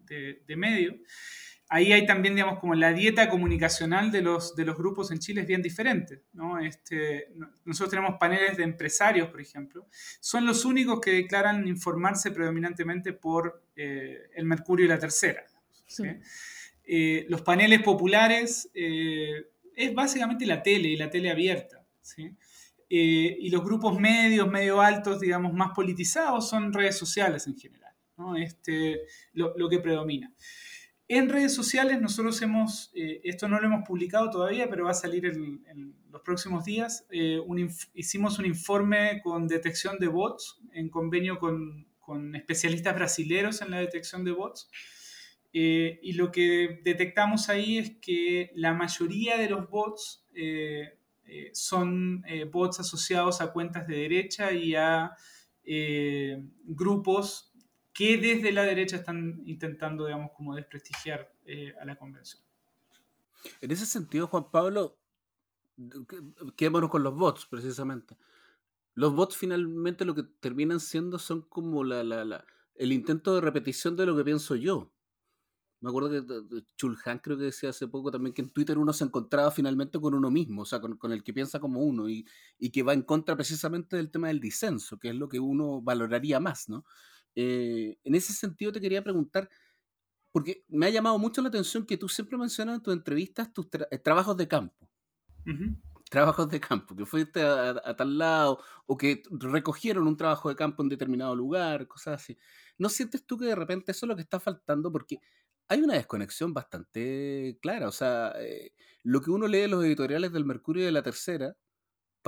medios. 0.56 0.96
Ahí 1.68 1.92
hay 1.92 2.06
también, 2.06 2.34
digamos, 2.34 2.60
como 2.60 2.74
la 2.74 2.92
dieta 2.92 3.28
comunicacional 3.28 4.10
de 4.10 4.22
los, 4.22 4.56
de 4.56 4.64
los 4.64 4.76
grupos 4.76 5.10
en 5.10 5.18
Chile 5.18 5.42
es 5.42 5.46
bien 5.46 5.60
diferente. 5.60 6.22
Este, 6.62 7.28
nosotros 7.64 7.90
tenemos 7.90 8.16
paneles 8.18 8.56
de 8.56 8.64
empresarios, 8.64 9.28
por 9.28 9.40
ejemplo. 9.40 9.86
Son 10.20 10.46
los 10.46 10.64
únicos 10.64 11.00
que 11.00 11.12
declaran 11.12 11.68
informarse 11.68 12.30
predominantemente 12.30 13.12
por 13.12 13.62
eh, 13.76 14.30
el 14.34 14.46
Mercurio 14.46 14.86
y 14.86 14.88
la 14.88 14.98
Tercera. 14.98 15.44
¿sí? 15.86 16.04
Eh, 16.90 17.26
los 17.28 17.42
paneles 17.42 17.82
populares 17.82 18.70
eh, 18.72 19.44
es 19.76 19.94
básicamente 19.94 20.46
la 20.46 20.62
tele 20.62 20.88
y 20.88 20.96
la 20.96 21.10
tele 21.10 21.30
abierta. 21.30 21.84
Eh, 22.88 23.36
y 23.38 23.50
los 23.50 23.62
grupos 23.62 24.00
medios, 24.00 24.50
medio 24.50 24.80
altos, 24.80 25.20
digamos, 25.20 25.52
más 25.52 25.72
politizados 25.74 26.48
son 26.48 26.72
redes 26.72 26.96
sociales 26.96 27.46
en 27.46 27.58
general. 27.58 27.92
Este, 28.38 29.02
lo, 29.34 29.68
que 29.68 29.78
predomina. 29.78 30.32
En 31.10 31.30
redes 31.30 31.54
sociales 31.54 32.02
nosotros 32.02 32.40
hemos, 32.42 32.90
eh, 32.94 33.22
esto 33.24 33.48
no 33.48 33.58
lo 33.58 33.66
hemos 33.66 33.88
publicado 33.88 34.28
todavía, 34.28 34.68
pero 34.68 34.84
va 34.84 34.90
a 34.90 34.94
salir 34.94 35.24
en, 35.24 35.96
los 36.10 36.20
próximos 36.22 36.64
días, 36.64 37.06
eh, 37.10 37.38
hicimos 37.94 38.38
un 38.38 38.46
informe 38.46 39.20
con 39.22 39.46
detección 39.46 39.98
de 39.98 40.08
bots 40.08 40.58
en 40.72 40.88
convenio 40.88 41.38
con, 41.38 41.86
con 41.98 42.34
especialistas 42.34 42.94
brasileños 42.94 43.62
en 43.62 43.70
la 43.70 43.78
detección 43.78 44.24
de 44.24 44.32
bots. 44.32 44.70
Eh, 45.52 45.98
y 46.02 46.12
lo 46.12 46.30
que 46.30 46.80
detectamos 46.84 47.48
ahí 47.48 47.78
es 47.78 47.92
que 48.02 48.50
la 48.54 48.74
mayoría 48.74 49.38
de 49.38 49.48
los 49.48 49.68
bots 49.70 50.26
son 51.52 52.24
bots 52.52 52.80
asociados 52.80 53.40
a 53.40 53.52
cuentas 53.52 53.86
de 53.86 53.96
derecha 53.96 54.52
y 54.52 54.74
a 54.74 55.12
grupos 56.64 57.47
que 57.98 58.16
desde 58.16 58.52
la 58.52 58.62
derecha 58.62 58.94
están 58.94 59.42
intentando, 59.44 60.06
digamos, 60.06 60.30
como 60.36 60.54
desprestigiar 60.54 61.34
eh, 61.44 61.74
a 61.80 61.84
la 61.84 61.96
convención. 61.96 62.40
En 63.60 63.72
ese 63.72 63.86
sentido, 63.86 64.28
Juan 64.28 64.52
Pablo, 64.52 64.96
quedémonos 66.54 66.90
con 66.90 67.02
los 67.02 67.16
bots, 67.16 67.46
precisamente. 67.46 68.16
Los 68.94 69.16
bots 69.16 69.36
finalmente 69.36 70.04
lo 70.04 70.14
que 70.14 70.22
terminan 70.22 70.78
siendo 70.78 71.18
son 71.18 71.42
como 71.42 71.82
la, 71.82 72.04
la, 72.04 72.44
el 72.76 72.92
intento 72.92 73.34
de 73.34 73.40
repetición 73.40 73.96
de 73.96 74.06
lo 74.06 74.16
que 74.16 74.22
pienso 74.22 74.54
yo. 74.54 74.92
Me 75.80 75.90
acuerdo 75.90 76.10
que 76.10 76.64
Chulhan 76.76 77.18
creo 77.18 77.36
que 77.36 77.44
decía 77.44 77.70
hace 77.70 77.88
poco 77.88 78.12
también 78.12 78.32
que 78.32 78.42
en 78.42 78.50
Twitter 78.50 78.78
uno 78.78 78.92
se 78.92 79.02
encontraba 79.02 79.50
finalmente 79.50 80.00
con 80.00 80.14
uno 80.14 80.30
mismo, 80.30 80.62
o 80.62 80.64
sea, 80.64 80.80
con, 80.80 81.12
el 81.12 81.24
que 81.24 81.32
piensa 81.32 81.58
como 81.58 81.80
uno 81.80 82.08
y, 82.08 82.24
que 82.72 82.82
va 82.84 82.92
en 82.92 83.02
contra 83.02 83.34
precisamente 83.34 83.96
del 83.96 84.12
tema 84.12 84.28
del 84.28 84.38
disenso, 84.38 85.00
que 85.00 85.08
es 85.08 85.16
lo 85.16 85.28
que 85.28 85.40
uno 85.40 85.82
valoraría 85.82 86.38
más, 86.38 86.68
¿no? 86.68 86.84
Eh, 87.40 87.96
en 88.02 88.16
ese 88.16 88.32
sentido 88.32 88.72
te 88.72 88.80
quería 88.80 89.00
preguntar, 89.00 89.48
porque 90.32 90.64
me 90.66 90.86
ha 90.86 90.90
llamado 90.90 91.20
mucho 91.20 91.40
la 91.40 91.48
atención 91.48 91.86
que 91.86 91.96
tú 91.96 92.08
siempre 92.08 92.36
mencionas 92.36 92.74
en 92.74 92.82
tus 92.82 92.92
entrevistas 92.92 93.52
tus 93.52 93.68
eh, 93.92 93.98
trabajos 93.98 94.36
de 94.36 94.48
campo. 94.48 94.90
Trabajos 96.10 96.48
de 96.48 96.58
campo, 96.58 96.96
que 96.96 97.06
fuiste 97.06 97.40
a, 97.40 97.94
tal 97.96 98.18
lado 98.18 98.60
o 98.86 98.96
que 98.96 99.22
recogieron 99.30 100.08
un 100.08 100.16
trabajo 100.16 100.48
de 100.48 100.56
campo 100.56 100.82
en 100.82 100.88
determinado 100.88 101.36
lugar, 101.36 101.86
cosas 101.86 102.20
así. 102.20 102.36
¿No 102.76 102.88
sientes 102.88 103.24
tú 103.24 103.38
que 103.38 103.46
de 103.46 103.54
repente 103.54 103.92
eso 103.92 104.06
es 104.06 104.08
lo 104.08 104.16
que 104.16 104.22
está 104.22 104.40
faltando? 104.40 104.90
Porque 104.90 105.20
hay 105.68 105.80
una 105.80 105.94
desconexión 105.94 106.52
bastante 106.52 107.56
clara. 107.62 107.86
O 107.86 107.92
sea, 107.92 108.32
eh, 108.40 108.72
lo 109.04 109.20
que 109.20 109.30
uno 109.30 109.46
lee 109.46 109.60
en 109.60 109.70
los 109.70 109.84
editoriales 109.84 110.32
del 110.32 110.44
Mercurio 110.44 110.82
y 110.82 110.86
de 110.86 110.92
la 110.92 111.04
Tercera 111.04 111.54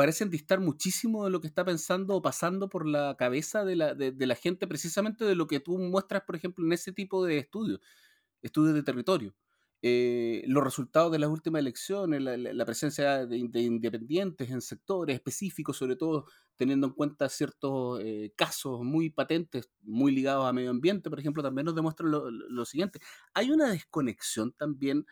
parecen 0.00 0.30
distar 0.30 0.61
muchísimo 0.61 1.26
de 1.26 1.30
lo 1.30 1.42
que 1.42 1.47
está 1.47 1.62
pensando 1.62 2.16
o 2.16 2.23
pasando 2.23 2.71
por 2.71 2.87
la 2.87 3.16
cabeza 3.19 3.66
de 3.66 3.76
la, 3.76 3.95
de, 3.95 4.26
la 4.26 4.35
gente, 4.35 4.66
precisamente 4.66 5.26
de 5.26 5.35
lo 5.35 5.47
que 5.47 5.61
tú 5.61 5.76
muestras, 5.76 6.23
por 6.23 6.37
ejemplo, 6.37 6.64
en 6.64 6.73
ese 6.73 6.90
tipo 6.90 7.23
de 7.23 7.37
estudios, 7.37 7.80
estudios 8.40 8.73
de 8.73 8.83
territorio. 8.83 9.35
Eh, 9.83 10.42
los 10.47 10.64
resultados 10.64 11.12
de 11.12 11.19
las 11.19 11.28
últimas 11.28 11.61
elecciones, 11.61 12.23
la, 12.23 12.64
presencia 12.64 13.26
de, 13.26 13.37
independientes 13.37 14.49
en 14.49 14.62
sectores 14.62 15.16
específicos, 15.16 15.76
sobre 15.76 15.97
todo 15.97 16.25
teniendo 16.57 16.87
en 16.87 16.95
cuenta 16.95 17.28
ciertos 17.28 18.00
eh, 18.02 18.33
casos 18.37 18.80
muy 18.83 19.11
patentes, 19.11 19.69
muy 19.83 20.12
ligados 20.12 20.47
a 20.47 20.54
medio 20.54 20.71
ambiente, 20.71 21.11
por 21.11 21.21
ejemplo, 21.21 21.42
también 21.42 21.66
nos 21.66 21.75
demuestran 21.75 22.11
lo, 22.11 22.30
lo, 22.30 22.64
siguiente. 22.64 23.00
Hay 23.35 23.50
una 23.50 23.69
desconexión 23.69 24.52
también, 24.52 25.04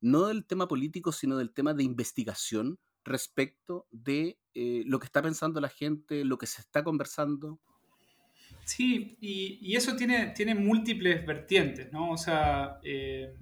no 0.00 0.28
del 0.28 0.46
tema 0.46 0.68
político, 0.68 1.10
sino 1.10 1.36
del 1.36 1.52
tema 1.52 1.74
de 1.74 1.82
investigación 1.82 2.78
respecto 3.06 3.86
de 3.90 4.38
eh, 4.54 4.82
lo 4.86 4.98
que 4.98 5.06
está 5.06 5.22
pensando 5.22 5.60
la 5.60 5.68
gente, 5.68 6.24
lo 6.24 6.38
que 6.38 6.46
se 6.46 6.60
está 6.60 6.84
conversando. 6.84 7.60
Sí, 8.64 9.16
y, 9.20 9.76
eso 9.76 9.96
tiene, 9.96 10.28
tiene 10.28 10.54
múltiples 10.54 11.24
vertientes, 11.24 11.92
¿no? 11.92 12.10
O 12.10 12.16
sea, 12.16 12.78
eh, 12.82 13.34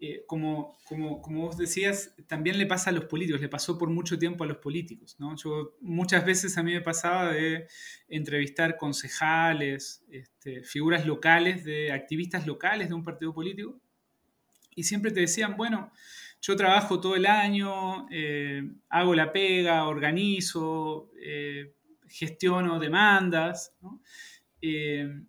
eh, 0.00 0.22
como, 0.26 0.78
como, 0.84 1.20
como, 1.20 1.46
vos 1.46 1.58
decías, 1.58 2.14
también 2.26 2.56
le 2.56 2.66
pasa 2.66 2.90
a 2.90 2.92
los 2.92 3.04
políticos, 3.04 3.40
le 3.40 3.48
pasó 3.48 3.76
por 3.76 3.90
mucho 3.90 4.18
tiempo 4.18 4.44
a 4.44 4.46
los 4.46 4.58
políticos, 4.58 5.16
¿no? 5.18 5.36
Yo 5.36 5.76
muchas 5.80 6.24
veces 6.24 6.56
a 6.56 6.62
mí 6.62 6.72
me 6.72 6.80
pasaba 6.80 7.32
de 7.32 7.66
entrevistar 8.08 8.76
concejales, 8.76 10.04
este, 10.10 10.62
figuras 10.62 11.04
locales, 11.04 11.64
de 11.64 11.92
activistas 11.92 12.46
locales 12.46 12.88
de 12.88 12.94
un 12.94 13.04
partido 13.04 13.34
político, 13.34 13.80
y 14.78 14.84
siempre 14.84 15.10
te 15.10 15.18
decían, 15.18 15.56
bueno, 15.56 15.90
yo 16.40 16.54
trabajo 16.54 17.00
todo 17.00 17.16
el 17.16 17.26
año, 17.26 18.06
eh, 18.12 18.62
hago 18.88 19.12
la 19.12 19.32
pega, 19.32 19.88
organizo, 19.88 21.10
eh, 21.20 21.74
gestiono 22.06 22.78
demandas, 22.78 23.74
eh, 24.62 25.20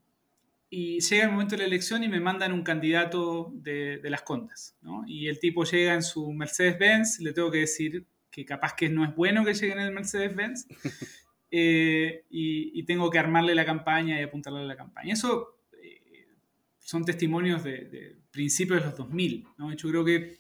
y 0.69 0.99
llega 0.99 1.23
el 1.23 1.31
momento 1.31 1.55
de 1.55 1.63
la 1.63 1.67
elección 1.67 2.03
y 2.03 2.07
me 2.07 2.19
mandan 2.19 2.53
un 2.53 2.61
candidato 2.61 3.51
de, 3.55 3.99
las 4.03 4.21
contas, 4.21 4.77
Y 5.07 5.27
el 5.27 5.39
tipo 5.39 5.63
llega 5.63 5.95
en 5.95 6.03
su 6.03 6.31
Mercedes-Benz, 6.31 7.19
le 7.21 7.33
tengo 7.33 7.49
que 7.49 7.61
decir 7.61 8.05
que 8.29 8.45
capaz 8.45 8.75
que 8.75 8.87
no 8.87 9.03
es 9.03 9.15
bueno 9.15 9.43
que 9.43 9.55
llegue 9.55 9.73
en 9.73 9.79
el 9.79 9.91
Mercedes-Benz, 9.91 10.67
y, 11.49 12.83
tengo 12.83 13.09
que 13.09 13.17
armarle 13.17 13.55
la 13.55 13.65
campaña 13.65 14.19
y 14.19 14.23
apuntarle 14.23 14.59
a 14.59 14.65
la 14.65 14.77
campaña. 14.77 15.13
Eso 15.13 15.58
son 16.89 17.05
testimonios 17.05 17.63
de, 17.63 18.17
principios 18.31 18.79
de 18.79 18.87
los 18.87 18.97
2000, 18.97 19.45
¿no? 19.59 19.71
Yo 19.75 19.89
creo 19.89 20.03
que 20.03 20.15
eh, 20.15 20.39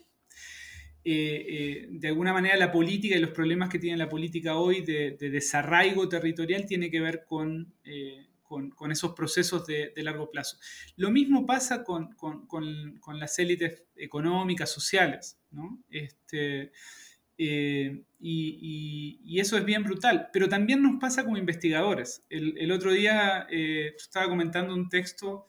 eh, 1.05 1.87
de 1.91 2.07
alguna 2.07 2.33
manera 2.33 2.57
la 2.57 2.71
política 2.71 3.15
y 3.15 3.19
los 3.19 3.29
problemas 3.29 3.69
que 3.69 3.77
tiene 3.77 3.97
la 3.97 4.09
política 4.09 4.55
hoy 4.55 4.81
de, 4.81 5.15
desarraigo 5.19 6.09
territorial 6.09 6.65
tiene 6.65 6.89
que 6.89 7.01
ver 7.01 7.23
con, 7.27 7.71
eh, 7.83 8.25
con, 8.41 8.91
esos 8.91 9.13
procesos 9.13 9.67
de, 9.67 9.93
largo 9.97 10.31
plazo. 10.31 10.57
Lo 10.95 11.11
mismo 11.11 11.45
pasa 11.45 11.83
con, 11.83 12.15
con 12.15 13.19
las 13.19 13.37
élites 13.37 13.83
económicas, 13.95 14.71
sociales, 14.71 15.37
¿no? 15.51 15.83
Este, 15.91 16.71
y, 17.37 19.39
eso 19.39 19.55
es 19.55 19.65
bien 19.65 19.83
brutal, 19.83 20.29
pero 20.33 20.49
también 20.49 20.81
nos 20.81 20.99
pasa 20.99 21.23
como 21.23 21.37
investigadores. 21.37 22.25
El 22.31 22.71
otro 22.71 22.91
día 22.91 23.45
estaba 23.51 24.27
comentando 24.27 24.73
un 24.73 24.89
texto 24.89 25.45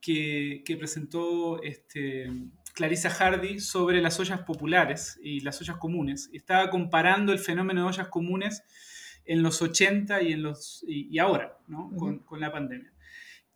que, 0.00 0.62
que, 0.64 0.76
presentó 0.78 1.62
este, 1.62 2.30
Clarissa 2.74 3.10
Hardy 3.10 3.58
sobre 3.58 4.00
las 4.00 4.20
ollas 4.20 4.42
populares 4.42 5.18
y 5.22 5.40
las 5.40 5.60
ollas 5.60 5.78
comunes. 5.78 6.30
Estaba 6.32 6.70
comparando 6.70 7.32
el 7.32 7.40
fenómeno 7.40 7.82
de 7.82 7.88
ollas 7.88 8.08
comunes 8.08 8.62
en 9.24 9.42
los 9.42 9.60
80 9.60 10.22
y, 10.22 10.32
en 10.32 10.42
los, 10.42 10.84
y, 10.86 11.18
ahora, 11.18 11.58
¿no? 11.66 11.90
con, 11.96 12.20
con, 12.20 12.40
la 12.40 12.52
pandemia. 12.52 12.92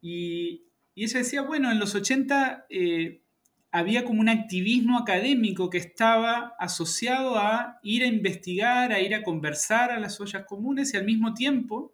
Y, 0.00 0.64
y, 0.94 1.04
ella 1.04 1.20
decía, 1.20 1.42
bueno, 1.42 1.70
en 1.70 1.78
los 1.78 1.94
80 1.94 2.66
eh, 2.68 3.22
había 3.70 4.04
como 4.04 4.20
un 4.20 4.28
activismo 4.28 4.98
académico 4.98 5.70
que 5.70 5.78
estaba 5.78 6.54
asociado 6.58 7.38
a 7.38 7.78
ir 7.82 8.02
a 8.02 8.06
investigar, 8.06 8.92
a 8.92 9.00
ir 9.00 9.14
a 9.14 9.22
conversar 9.22 9.90
a 9.90 10.00
las 10.00 10.20
ollas 10.20 10.44
comunes 10.46 10.92
y 10.92 10.96
al 10.96 11.04
mismo 11.04 11.32
tiempo 11.32 11.92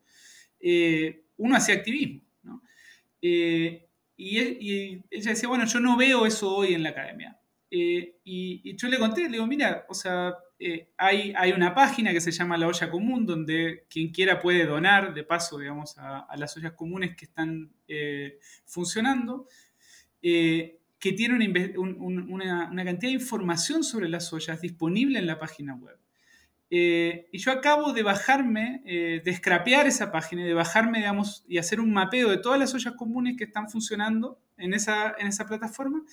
eh, 0.61 1.25
uno 1.37 1.57
hacía 1.57 1.77
activismo. 1.77 2.23
Eh, 3.23 3.87
y, 4.17 4.39
ella 5.11 5.31
decía, 5.31 5.49
bueno, 5.49 5.65
yo 5.67 5.81
no 5.81 5.97
veo 5.97 6.27
eso 6.27 6.55
hoy 6.55 6.75
en 6.75 6.83
la 6.83 6.91
academia. 6.91 7.39
Eh, 7.71 8.17
y, 8.25 8.77
yo 8.77 8.89
le 8.89 8.99
conté, 8.99 9.23
le 9.23 9.31
digo, 9.31 9.47
mira, 9.47 9.87
o 9.89 9.95
sea, 9.95 10.35
eh, 10.59 10.91
hay, 10.97 11.33
hay 11.37 11.53
una 11.53 11.75
página 11.75 12.13
que 12.13 12.21
se 12.21 12.33
llama 12.33 12.59
La 12.59 12.67
Olla 12.67 12.91
Común, 12.91 13.25
donde 13.25 13.87
quien 13.89 14.11
quiera 14.11 14.41
puede 14.41 14.67
donar, 14.67 15.15
de 15.15 15.25
paso, 15.25 15.59
digamos, 15.59 15.97
a, 15.99 16.27
las 16.37 16.57
ollas 16.57 16.73
comunes 16.73 17.17
que 17.17 17.27
están 17.27 17.73
funcionando, 18.67 19.49
que 20.21 21.13
tiene 21.17 21.73
una, 21.77 22.69
una, 22.69 22.85
cantidad 22.85 23.11
de 23.11 23.23
información 23.23 23.85
sobre 23.85 24.09
las 24.09 24.33
ollas 24.33 24.61
disponible 24.61 25.19
en 25.19 25.27
la 25.27 25.39
página 25.39 25.75
web. 25.75 26.00
Y 26.71 27.39
yo 27.39 27.51
acabo 27.51 27.93
de 27.93 28.05
bajarme, 28.05 28.83
de 28.85 29.35
scrapear 29.35 29.89
esa 29.89 30.13
página, 30.13 30.45
de 30.45 30.55
bajarme, 30.55 30.99
digamos, 30.99 31.45
y 31.49 31.59
hacer 31.59 31.81
un 31.81 31.93
mapeo 31.93 32.31
de 32.31 32.39
todas 32.39 32.61
las 32.61 32.73
ollas 32.75 32.95
comunes 32.95 33.37
que 33.37 33.45
están 33.45 33.69
funcionando 33.69 34.41
en 34.57 34.75
esa, 34.75 35.15
en 35.19 35.27
esa 35.27 35.47
plataforma 35.47 36.05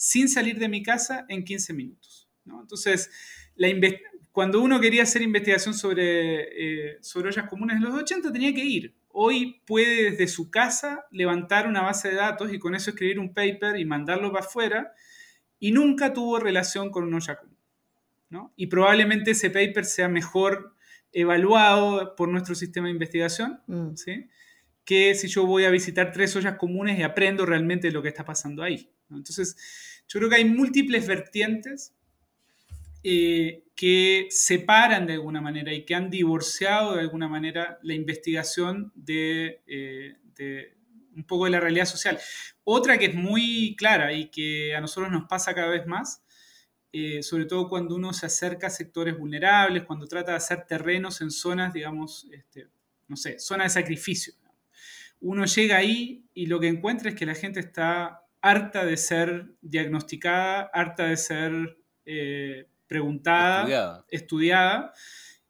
sin 0.00 0.30
salir 0.30 0.58
de 0.58 0.68
mi 0.68 0.82
casa 0.82 1.26
en 1.28 1.44
15 1.44 1.74
minutos. 1.74 2.26
Entonces, 2.46 3.10
cuando 4.32 4.62
uno 4.62 4.80
quería 4.80 5.02
hacer 5.02 5.20
investigación 5.20 5.74
sobre, 5.74 6.94
eh, 6.94 6.98
sobre 7.02 7.28
ollas 7.28 7.48
comunes 7.48 7.76
en 7.76 7.82
los 7.82 7.94
80, 7.94 8.32
tenía 8.32 8.54
que 8.54 8.64
ir. 8.64 8.94
Hoy 9.08 9.60
puede 9.66 10.12
desde 10.12 10.26
su 10.26 10.50
casa 10.50 11.04
levantar 11.10 11.66
una 11.66 11.82
base 11.82 12.08
de 12.08 12.14
datos 12.14 12.50
y 12.50 12.58
con 12.58 12.74
eso 12.74 12.90
escribir 12.90 13.18
un 13.18 13.34
paper 13.34 13.76
y 13.78 13.84
mandarlo 13.84 14.32
para 14.32 14.46
afuera 14.46 14.92
y 15.58 15.72
nunca 15.72 16.14
tuvo 16.14 16.38
relación 16.38 16.90
con 16.90 17.04
una 17.04 17.16
olla 17.16 17.36
común. 17.36 17.58
Y 18.56 18.66
probablemente 18.66 19.32
ese 19.32 19.50
paper 19.50 19.84
sea 19.84 20.08
mejor 20.08 20.74
evaluado 21.12 22.14
por 22.14 22.28
nuestro 22.28 22.54
sistema 22.54 22.86
de 22.86 22.92
investigación, 22.92 23.60
mm. 23.66 23.94
que 24.84 25.14
si 25.14 25.28
yo 25.28 25.46
voy 25.46 25.64
a 25.64 25.70
visitar 25.70 26.12
tres 26.12 26.34
ollas 26.36 26.56
comunes 26.56 26.98
y 26.98 27.02
aprendo 27.02 27.44
realmente 27.44 27.90
lo 27.90 28.02
que 28.02 28.08
está 28.08 28.24
pasando 28.24 28.62
ahí. 28.62 28.90
Entonces, 29.10 29.56
yo 30.08 30.20
creo 30.20 30.30
que 30.30 30.36
hay 30.36 30.44
múltiples 30.44 31.06
vertientes 31.06 31.94
eh, 33.02 33.64
que 33.74 34.26
separan 34.30 35.06
de 35.06 35.14
alguna 35.14 35.40
manera 35.40 35.72
y 35.72 35.86
que 35.86 35.94
han 35.94 36.10
divorciado 36.10 36.94
de 36.94 37.00
alguna 37.00 37.28
manera 37.28 37.78
la 37.82 37.94
investigación 37.94 38.92
de, 38.94 39.62
eh, 39.66 40.16
un 41.16 41.24
poco 41.24 41.46
de 41.46 41.52
la 41.52 41.60
realidad 41.60 41.86
social. 41.86 42.18
Otra 42.62 42.98
que 42.98 43.06
es 43.06 43.14
muy 43.14 43.74
clara 43.78 44.12
y 44.12 44.30
que 44.30 44.74
a 44.76 44.80
nosotros 44.80 45.10
nos 45.10 45.26
pasa 45.28 45.54
cada 45.54 45.68
vez 45.68 45.86
más, 45.86 46.22
eh, 46.92 47.22
sobre 47.22 47.44
todo 47.46 47.68
cuando 47.68 47.94
uno 47.94 48.12
se 48.12 48.26
acerca 48.26 48.66
a 48.66 48.70
sectores 48.70 49.16
vulnerables, 49.18 49.84
cuando 49.84 50.06
trata 50.06 50.32
de 50.32 50.38
hacer 50.38 50.66
terrenos 50.66 51.20
en 51.20 51.30
zonas, 51.30 51.72
digamos, 51.72 52.28
este, 52.32 52.68
no 53.08 53.16
sé, 53.16 53.38
zona 53.38 53.64
de 53.64 53.70
sacrificio. 53.70 54.34
Uno 55.20 55.44
llega 55.44 55.76
ahí 55.76 56.24
y 56.34 56.46
lo 56.46 56.58
que 56.60 56.68
encuentra 56.68 57.10
es 57.10 57.14
que 57.14 57.26
la 57.26 57.34
gente 57.34 57.60
está 57.60 58.22
harta 58.40 58.84
de 58.84 58.96
ser 58.96 59.52
diagnosticada, 59.60 60.70
harta 60.72 61.06
de 61.06 61.16
ser 61.16 61.78
eh, 62.06 62.66
preguntada, 62.86 64.04
estudiada, 64.08 64.92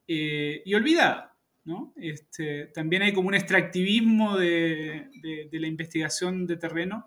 eh, 0.07 0.63
y 0.65 0.75
olvidada. 0.75 1.37
¿no? 1.65 1.95
Este, 1.97 2.67
también 2.67 3.03
hay 3.03 3.13
como 3.13 3.29
un 3.29 3.35
extractivismo 3.35 4.37
de, 4.37 5.09
la 5.53 5.67
investigación 5.67 6.47
de 6.47 6.57
terreno 6.57 7.07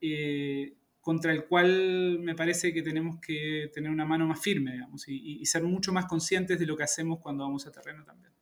eh, 0.00 0.74
contra 1.02 1.32
el 1.32 1.44
cual 1.44 2.18
me 2.20 2.34
parece 2.34 2.72
que 2.72 2.80
tenemos 2.80 3.20
que 3.20 3.70
tener 3.74 3.90
una 3.90 4.06
mano 4.06 4.26
más 4.26 4.40
firme, 4.40 4.72
digamos, 4.72 5.04
y, 5.06 5.44
ser 5.44 5.62
mucho 5.62 5.92
más 5.92 6.06
conscientes 6.06 6.58
de 6.58 6.64
lo 6.64 6.76
que 6.76 6.84
hacemos 6.84 7.18
cuando 7.20 7.44
vamos 7.44 7.66
a 7.66 7.72
terreno 7.72 8.04
también. 8.04 8.32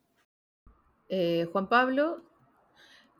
Juan 1.51 1.67
Pablo, 1.67 2.23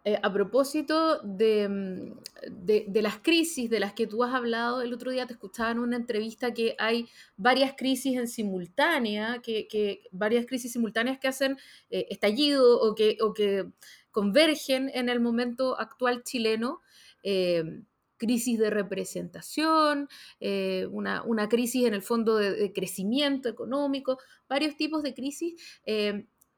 eh, 0.04 0.18
a 0.24 0.34
propósito 0.34 1.22
mm, 1.24 2.14
de, 2.50 3.02
las 3.04 3.20
crisis 3.20 3.70
de 3.70 3.80
las 3.80 3.94
que 3.94 4.08
tú 4.08 4.24
has 4.24 4.34
hablado, 4.34 4.82
el 4.82 4.94
otro 4.94 5.12
día 5.12 5.28
te 5.28 5.34
escuchaba 5.34 5.70
en 5.70 5.78
una 5.78 5.96
entrevista 5.96 6.56
que 6.56 6.76
hay 6.80 7.08
varias 7.38 7.76
crisis 7.76 8.18
en 8.18 8.28
simultánea, 8.28 9.42
que, 9.44 10.02
varias 10.12 10.48
crisis 10.48 10.72
simultáneas 10.74 11.20
que 11.20 11.28
hacen 11.28 11.56
eh, 11.92 12.08
estallido 12.10 12.80
o 12.82 12.96
que, 12.96 13.18
convergen 14.10 14.92
en 14.94 15.08
el 15.08 15.22
momento 15.22 15.80
actual 15.80 16.24
chileno. 16.24 16.82
Eh, 17.24 17.64
crisis 18.22 18.60
de 18.60 18.70
representación, 18.70 20.08
una, 20.92 21.24
una, 21.24 21.50
crisis 21.50 21.86
en 21.86 21.96
el 21.96 22.04
fondo 22.04 22.38
de, 22.38 22.72
crecimiento 22.72 23.50
económico, 23.50 24.20
varios 24.48 24.78
tipos 24.78 25.02
de 25.02 25.16
crisis 25.16 25.56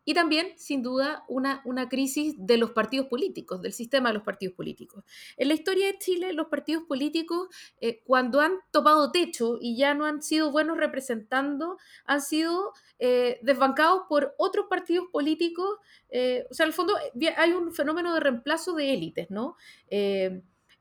y 0.06 0.14
también, 0.14 0.48
sin 0.58 0.82
duda, 0.82 1.24
una, 1.28 1.62
crisis 1.90 2.36
de 2.38 2.58
los 2.58 2.72
partidos 2.72 3.08
políticos, 3.08 3.62
del 3.62 3.74
sistema 3.74 4.10
de 4.10 4.16
los 4.16 4.24
partidos 4.24 4.56
políticos. 4.56 5.04
En 5.38 5.48
la 5.48 5.54
historia 5.54 5.88
de 5.88 5.98
Chile, 5.98 6.34
los 6.34 6.48
partidos 6.48 6.84
políticos, 6.84 7.48
eh, 7.80 8.02
cuando 8.06 8.42
han 8.42 8.54
topado 8.72 9.12
techo 9.12 9.58
y 9.62 9.78
ya 9.78 9.94
no 9.94 10.06
han 10.06 10.22
sido 10.22 10.52
buenos 10.52 10.78
representando, 10.78 11.78
han 12.06 12.22
sido 12.22 12.74
eh, 13.00 13.40
desbancados 13.44 14.04
por 14.10 14.36
otros 14.38 14.66
partidos 14.70 15.08
políticos. 15.12 15.78
Eh, 16.10 16.46
o 16.50 16.54
sea, 16.54 16.66
en 16.66 16.70
el 16.70 16.74
fondo 16.74 16.96
hay 17.38 17.52
un 17.52 17.74
fenómeno 17.74 18.14
de 18.14 18.20
reemplazo 18.20 18.74
de 18.74 18.94
élites, 18.94 19.30
¿no? 19.30 19.56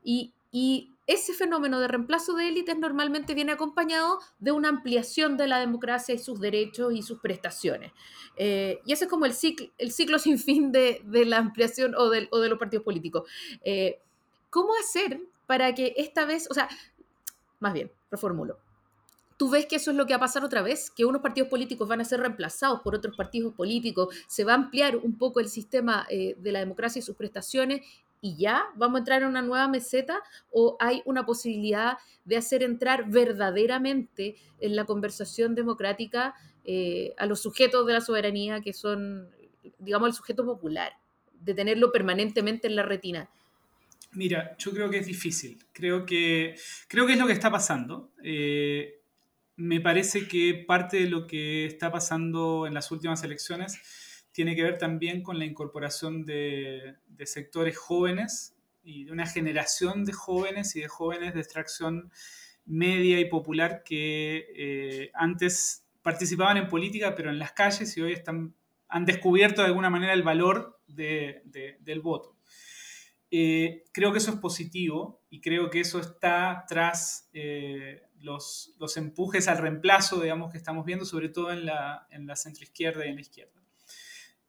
y, 0.03 0.33
y 0.53 0.93
ese 1.07 1.33
fenómeno 1.33 1.79
de 1.79 1.87
reemplazo 1.87 2.33
de 2.35 2.47
élites 2.47 2.77
normalmente 2.77 3.33
viene 3.33 3.51
acompañado 3.51 4.19
de 4.39 4.51
una 4.51 4.69
ampliación 4.69 5.35
de 5.35 5.47
la 5.47 5.59
democracia 5.59 6.13
y 6.15 6.19
sus 6.19 6.39
derechos 6.39 6.93
y 6.93 7.01
sus 7.01 7.19
prestaciones. 7.19 7.91
Eh, 8.37 8.79
y 8.85 8.93
ese 8.93 9.05
es 9.05 9.09
como 9.09 9.25
el 9.25 9.33
ciclo, 9.33 9.67
el 9.79 9.91
ciclo 9.91 10.19
sin 10.19 10.37
fin 10.37 10.71
de, 10.71 11.01
la 11.25 11.39
ampliación 11.39 11.95
o 11.95 12.09
de, 12.09 12.29
los 12.31 12.59
partidos 12.59 12.85
políticos. 12.85 13.29
Eh, 13.63 13.99
¿Cómo 14.51 14.73
hacer 14.79 15.19
para 15.47 15.73
que 15.73 15.95
esta 15.97 16.25
vez, 16.25 16.47
o 16.49 16.53
sea, 16.53 16.69
más 17.59 17.73
bien, 17.73 17.91
reformulo, 18.11 18.59
¿Tú 19.35 19.49
ves 19.49 19.65
que 19.65 19.77
eso 19.77 19.89
es 19.89 19.97
lo 19.97 20.05
que 20.05 20.13
va 20.13 20.17
a 20.17 20.19
pasar 20.19 20.45
otra 20.45 20.61
vez? 20.61 20.91
¿Que 20.91 21.05
unos 21.05 21.21
partidos 21.21 21.49
políticos 21.49 21.89
van 21.89 21.99
a 21.99 22.05
ser 22.05 22.19
reemplazados 22.19 22.81
por 22.81 22.95
otros 22.95 23.17
partidos 23.17 23.53
políticos? 23.55 24.15
¿Se 24.27 24.43
va 24.45 24.53
a 24.53 24.55
ampliar 24.55 24.95
un 24.95 25.17
poco 25.17 25.39
el 25.39 25.49
sistema 25.49 26.05
eh, 26.09 26.35
de 26.37 26.51
la 26.51 26.59
democracia 26.59 26.99
y 26.99 27.01
sus 27.01 27.15
prestaciones? 27.15 27.81
¿Y 28.25 28.37
ya 28.37 28.63
vamos 28.75 28.95
a 28.95 28.99
entrar 28.99 29.21
en 29.21 29.27
una 29.27 29.41
nueva 29.41 29.67
meseta? 29.67 30.23
¿O 30.49 30.77
hay 30.79 31.01
una 31.03 31.25
posibilidad 31.25 31.97
de 32.23 32.37
hacer 32.37 32.63
entrar 32.63 33.09
verdaderamente 33.09 34.37
en 34.61 34.77
la 34.77 34.85
conversación 34.85 35.55
democrática 35.55 36.33
eh, 36.63 37.13
a 37.17 37.25
los 37.25 37.41
sujetos 37.41 37.85
de 37.85 37.91
la 37.91 37.99
soberanía 37.99 38.61
que 38.61 38.71
son, 38.71 39.27
digamos, 39.77 40.07
el 40.07 40.13
sujeto 40.13 40.45
popular? 40.45 40.93
De 41.41 41.53
tenerlo 41.53 41.91
permanentemente 41.91 42.65
en 42.67 42.77
la 42.77 42.83
retina. 42.83 43.29
Mira, 44.13 44.55
yo 44.57 44.71
creo 44.71 44.89
que 44.89 44.99
es 44.99 45.05
difícil. 45.05 45.61
Creo 45.73 46.05
que, 46.05 46.55
creo 46.87 47.05
que 47.05 47.13
es 47.13 47.19
lo 47.19 47.27
que 47.27 47.33
está 47.33 47.51
pasando. 47.51 48.13
Eh, 48.23 49.01
me 49.57 49.81
parece 49.81 50.29
que 50.29 50.63
parte 50.65 50.95
de 50.95 51.09
lo 51.09 51.27
que 51.27 51.65
está 51.65 51.91
pasando 51.91 52.67
en 52.67 52.73
las 52.73 52.89
últimas 52.89 53.21
elecciones 53.25 53.81
tiene 54.33 54.55
que 54.55 54.63
ver 54.63 54.77
también 54.77 55.21
con 55.21 55.39
la 55.39 55.45
incorporación 55.45 56.25
de, 56.25 56.97
sectores 57.25 57.77
jóvenes 57.77 58.57
y 58.83 59.05
de 59.05 59.11
una 59.13 59.25
generación 59.25 60.03
de 60.03 60.11
jóvenes 60.11 60.75
y 60.75 60.81
de 60.81 60.89
jóvenes 60.89 61.33
de 61.33 61.39
extracción 61.39 62.11
media 62.65 63.19
y 63.19 63.25
popular 63.25 63.83
que 63.83 64.47
eh, 64.55 65.11
antes 65.13 65.85
participaban 66.01 66.57
en 66.57 66.67
política, 66.67 67.15
pero 67.15 67.29
en 67.29 67.39
las 67.39 67.53
calles 67.53 67.95
y 67.95 68.01
hoy 68.01 68.11
están, 68.11 68.53
han 68.89 69.05
descubierto 69.05 69.61
de 69.61 69.67
alguna 69.67 69.89
manera 69.89 70.13
el 70.13 70.23
valor 70.23 70.81
del 70.87 72.01
voto. 72.01 72.35
Eh, 73.31 73.85
creo 73.93 74.11
que 74.11 74.17
eso 74.17 74.31
es 74.31 74.37
positivo 74.37 75.23
y 75.29 75.41
creo 75.41 75.69
que 75.69 75.79
eso 75.79 75.99
está 75.99 76.65
tras 76.67 77.29
eh, 77.33 78.03
los, 78.19 78.75
empujes 78.95 79.47
al 79.47 79.57
reemplazo, 79.57 80.21
digamos, 80.21 80.51
que 80.51 80.57
estamos 80.57 80.85
viendo, 80.85 81.05
sobre 81.05 81.29
todo 81.29 81.51
en 81.51 81.65
la, 81.65 82.07
en 82.11 82.27
la 82.27 82.35
centroizquierda 82.35 83.05
y 83.05 83.09
en 83.09 83.15
la 83.15 83.21
izquierda. 83.21 83.62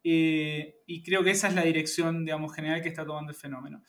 Eh, 0.05 0.83
y 0.87 1.03
creo 1.03 1.25
que 1.25 1.31
esa 1.31 1.49
es 1.49 1.55
la 1.55 1.63
dirección, 1.63 2.25
digamos, 2.25 2.55
general 2.55 2.83
que 2.83 2.89
está 2.89 3.05
tomando 3.05 3.33
el 3.33 3.37
fenómeno. 3.37 3.83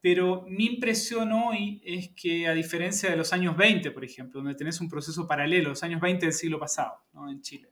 Pero 0.00 0.44
mi 0.48 0.66
impresión 0.66 1.30
hoy 1.30 1.80
es 1.84 2.10
que, 2.16 2.48
a 2.48 2.54
diferencia 2.54 3.08
de 3.08 3.16
los 3.16 3.32
años 3.32 3.56
20, 3.56 3.92
por 3.92 4.04
ejemplo, 4.04 4.40
donde 4.40 4.56
tenés 4.56 4.80
un 4.80 4.88
proceso 4.88 5.28
paralelo, 5.28 5.68
los 5.68 5.84
años 5.84 6.00
20 6.00 6.26
del 6.26 6.32
siglo 6.32 6.58
pasado, 6.58 6.94
¿no? 7.12 7.30
en 7.30 7.40
Chile, 7.40 7.70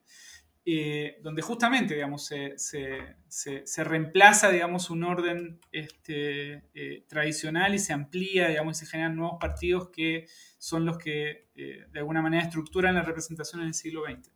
eh, 0.64 1.19
donde 1.23 1.43
justamente, 1.43 1.95
digamos, 1.95 2.27
se, 2.27 2.57
se, 2.57 3.16
se, 3.29 3.83
reemplaza, 3.85 4.49
digamos, 4.51 4.90
un 4.90 5.03
orden 5.03 5.59
este, 5.73 6.62
eh, 6.73 7.05
tradicional 7.09 7.75
y 7.75 7.81
se 7.81 7.93
amplía, 7.93 8.47
digamos, 8.47 8.77
y 8.77 8.85
se 8.85 8.90
generan 8.90 9.16
nuevos 9.16 9.38
partidos 9.40 9.88
que 9.88 10.27
son 10.59 10.85
los 10.85 10.99
que, 10.99 11.49
eh, 11.57 11.87
de 11.90 11.99
alguna 11.99 12.23
manera, 12.23 12.45
estructuran 12.45 12.95
la 12.95 13.03
representación 13.03 13.62
en 13.62 13.69
el 13.69 13.75
siglo 13.75 14.05
XX. 14.05 14.31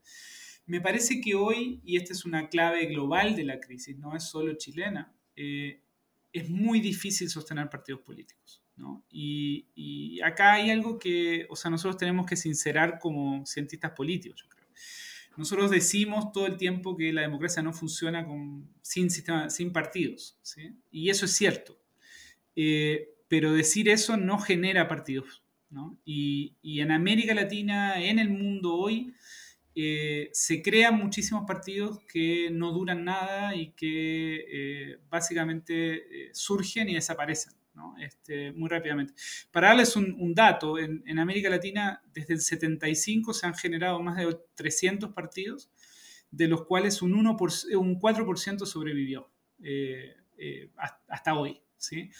Me 0.66 0.80
parece 0.80 1.20
que 1.20 1.34
hoy, 1.34 1.80
y 1.84 1.96
esta 1.96 2.12
es 2.12 2.24
una 2.24 2.48
clave 2.48 2.86
global 2.86 3.36
de 3.36 3.44
la 3.44 3.60
crisis, 3.60 3.96
no 3.98 4.16
es 4.16 4.24
solo 4.24 4.54
chilena, 4.54 5.14
es 5.36 6.48
muy 6.48 6.80
difícil 6.80 7.28
sostener 7.28 7.68
partidos 7.68 8.00
políticos. 8.00 8.62
¿no? 8.76 9.04
Y, 9.08 9.68
y, 9.74 10.20
acá 10.22 10.54
hay 10.54 10.70
algo 10.70 10.98
que, 10.98 11.46
o 11.48 11.56
sea, 11.56 11.70
nosotros 11.70 11.96
tenemos 11.96 12.26
que 12.26 12.36
sincerar 12.36 12.98
como 12.98 13.46
cientistas 13.46 13.92
políticos, 13.92 14.40
yo 14.42 14.48
creo. 14.48 14.66
Nosotros 15.36 15.70
decimos 15.70 16.32
todo 16.32 16.46
el 16.46 16.56
tiempo 16.56 16.96
que 16.96 17.12
la 17.12 17.22
democracia 17.22 17.62
no 17.62 17.72
funciona 17.72 18.24
con, 18.26 18.68
sin, 18.82 19.10
sistema, 19.10 19.50
sin 19.50 19.72
partidos, 19.72 20.38
¿sí? 20.42 20.76
y 20.90 21.10
eso 21.10 21.24
es 21.24 21.32
cierto. 21.32 21.78
Eh, 22.56 23.10
pero 23.28 23.52
decir 23.52 23.88
eso 23.88 24.16
no 24.16 24.38
genera 24.38 24.88
partidos. 24.88 25.42
¿no? 25.70 25.98
Y, 26.04 26.56
y, 26.62 26.80
en 26.80 26.92
América 26.92 27.34
Latina, 27.34 28.00
en 28.00 28.20
el 28.20 28.30
mundo 28.30 28.74
hoy, 28.74 29.12
eh, 29.74 30.30
se 30.32 30.62
crean 30.62 30.96
muchísimos 30.96 31.44
partidos 31.46 32.00
que 32.04 32.48
no 32.50 32.72
duran 32.72 33.04
nada 33.04 33.54
y 33.54 33.72
que 33.72 34.44
eh, 34.48 34.98
básicamente 35.08 36.30
surgen 36.32 36.88
y 36.88 36.94
desaparecen. 36.94 37.54
Este, 37.98 38.52
muy 38.52 38.68
rápidamente. 38.68 39.14
Para 39.50 39.68
darles 39.68 39.96
un, 39.96 40.34
dato, 40.34 40.78
en, 40.78 41.18
América 41.18 41.48
Latina 41.48 42.02
desde 42.12 42.34
el 42.34 42.40
75 42.40 43.34
se 43.34 43.46
han 43.46 43.54
generado 43.54 44.00
más 44.00 44.16
de 44.16 44.38
300 44.54 45.12
partidos, 45.12 45.70
de 46.30 46.48
los 46.48 46.66
cuales 46.66 47.02
un, 47.02 47.14
1 47.14 47.36
un 47.78 48.00
4% 48.00 48.66
sobrevivió 48.66 49.30
eh, 49.62 50.14
eh, 50.38 50.70
hasta 51.08 51.34
hoy. 51.34 51.62
¿sí? 51.76 52.10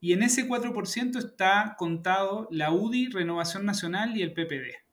Y 0.00 0.12
en 0.12 0.22
ese 0.22 0.48
4% 0.48 1.18
está 1.18 1.76
contado 1.78 2.48
la 2.50 2.72
UDI, 2.72 3.08
Renovación 3.08 3.64
Nacional 3.64 4.16
y 4.16 4.22
el 4.22 4.32
PPD. 4.32 4.85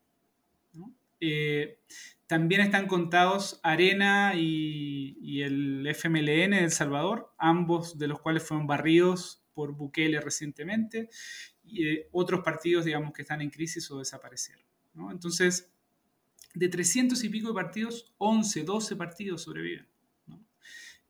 Eh, 1.26 1.80
también 2.28 2.60
están 2.60 2.86
contados 2.88 3.62
Arena 3.64 4.34
y, 4.36 5.42
el 5.42 5.88
FMLN 5.88 6.52
de 6.52 6.64
El 6.66 6.72
Salvador, 6.72 7.34
ambos 7.38 7.98
de 7.98 8.10
los 8.10 8.20
cuales 8.20 8.44
fueron 8.44 8.68
barridos 8.68 9.42
por 9.54 9.74
Bukele 9.74 10.20
recientemente, 10.20 11.10
y 11.64 11.88
eh, 11.88 12.10
otros 12.12 12.42
partidos, 12.44 12.84
digamos, 12.84 13.14
que 13.14 13.22
están 13.22 13.42
en 13.42 13.52
crisis 13.52 13.90
o 13.92 14.00
desaparecieron. 14.00 14.66
Entonces, 15.12 15.72
de 16.54 16.68
300 16.68 17.24
y 17.24 17.30
pico 17.30 17.48
de 17.48 17.54
partidos, 17.54 18.14
11, 18.18 18.64
12 18.64 18.96
partidos 18.98 19.44
sobreviven. 19.44 19.88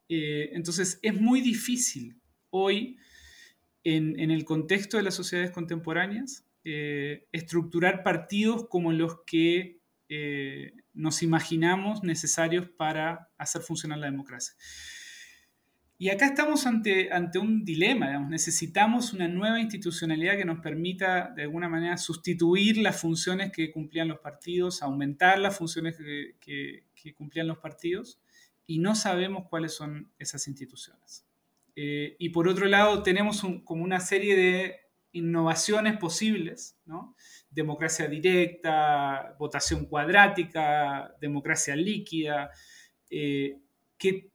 Eh, 0.10 0.52
entonces, 0.54 0.99
es 1.02 1.19
muy 1.19 1.41
difícil 1.41 2.19
hoy, 2.52 2.97
en, 3.84 4.19
el 4.30 4.45
contexto 4.45 4.97
de 4.97 5.04
las 5.04 5.15
sociedades 5.15 5.52
contemporáneas, 5.52 6.45
estructurar 6.63 8.04
partidos 8.04 8.67
como 8.69 8.93
los 8.93 9.23
que 9.26 9.82
nos 10.93 11.23
imaginamos 11.23 12.04
necesarios 12.04 12.67
para 12.69 13.30
hacer 13.38 13.62
funcionar 13.62 13.99
la 13.99 14.08
democracia. 14.08 14.54
y 15.97 16.10
acá 16.10 16.26
estamos 16.26 16.65
ante, 16.65 17.12
ante 17.12 17.39
un 17.39 17.63
dilema, 17.63 18.19
necesitamos 18.19 19.13
una 19.13 19.28
nueva 19.28 19.62
institucionalidad 19.62 20.36
que 20.36 20.43
nos 20.43 20.60
permita 20.60 21.32
de 21.36 21.43
alguna 21.43 21.69
manera 21.69 21.97
sustituir 21.97 22.78
las 22.78 22.99
funciones 22.99 23.52
que 23.52 23.71
cumplían 23.71 24.10
los 24.10 24.19
partidos, 24.19 24.82
aumentar 24.84 25.39
las 25.39 25.58
funciones 25.58 25.95
que, 25.95 27.13
cumplían 27.15 27.47
los 27.47 27.60
partidos, 27.60 28.19
y 28.65 28.80
no 28.80 28.95
sabemos 28.95 29.45
cuáles 29.49 29.73
son 29.73 30.12
esas 30.19 30.47
instituciones. 30.47 31.26
Eh, 31.76 32.15
y 32.19 32.30
por 32.30 32.47
otro 32.47 32.65
lado, 32.65 33.04
tenemos 33.04 33.41
como 33.63 33.84
una 33.84 33.99
serie 33.99 34.36
de 34.36 34.84
innovaciones 35.13 35.97
posibles, 35.97 36.76
democracia 37.53 38.07
directa, 38.07 39.35
votación 39.37 39.85
cuadrática, 39.85 41.15
democracia 41.19 41.75
líquida, 41.75 42.51
eh, 43.09 43.59
que 43.97 44.31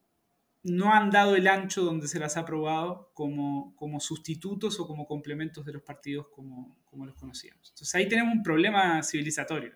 no 0.62 0.92
han 0.92 1.11
dado 1.11 1.37
el 1.37 1.46
ancho 1.46 1.83
donde 1.83 2.09
se 2.09 2.18
las 2.18 2.37
ha 2.37 2.40
aprobado 2.40 3.11
como, 3.14 3.74
como 3.76 4.00
sustitutos 4.00 4.78
o 4.81 4.87
como 4.87 5.07
complementos 5.07 5.64
de 5.64 5.72
los 5.72 5.83
partidos 5.83 6.28
como, 6.28 6.78
como, 6.85 7.07
los 7.07 7.14
conocíamos. 7.14 7.70
Entonces 7.70 7.94
ahí 7.94 8.09
tenemos 8.09 8.35
un 8.35 8.42
problema 8.42 9.02
civilizatorio. 9.02 9.72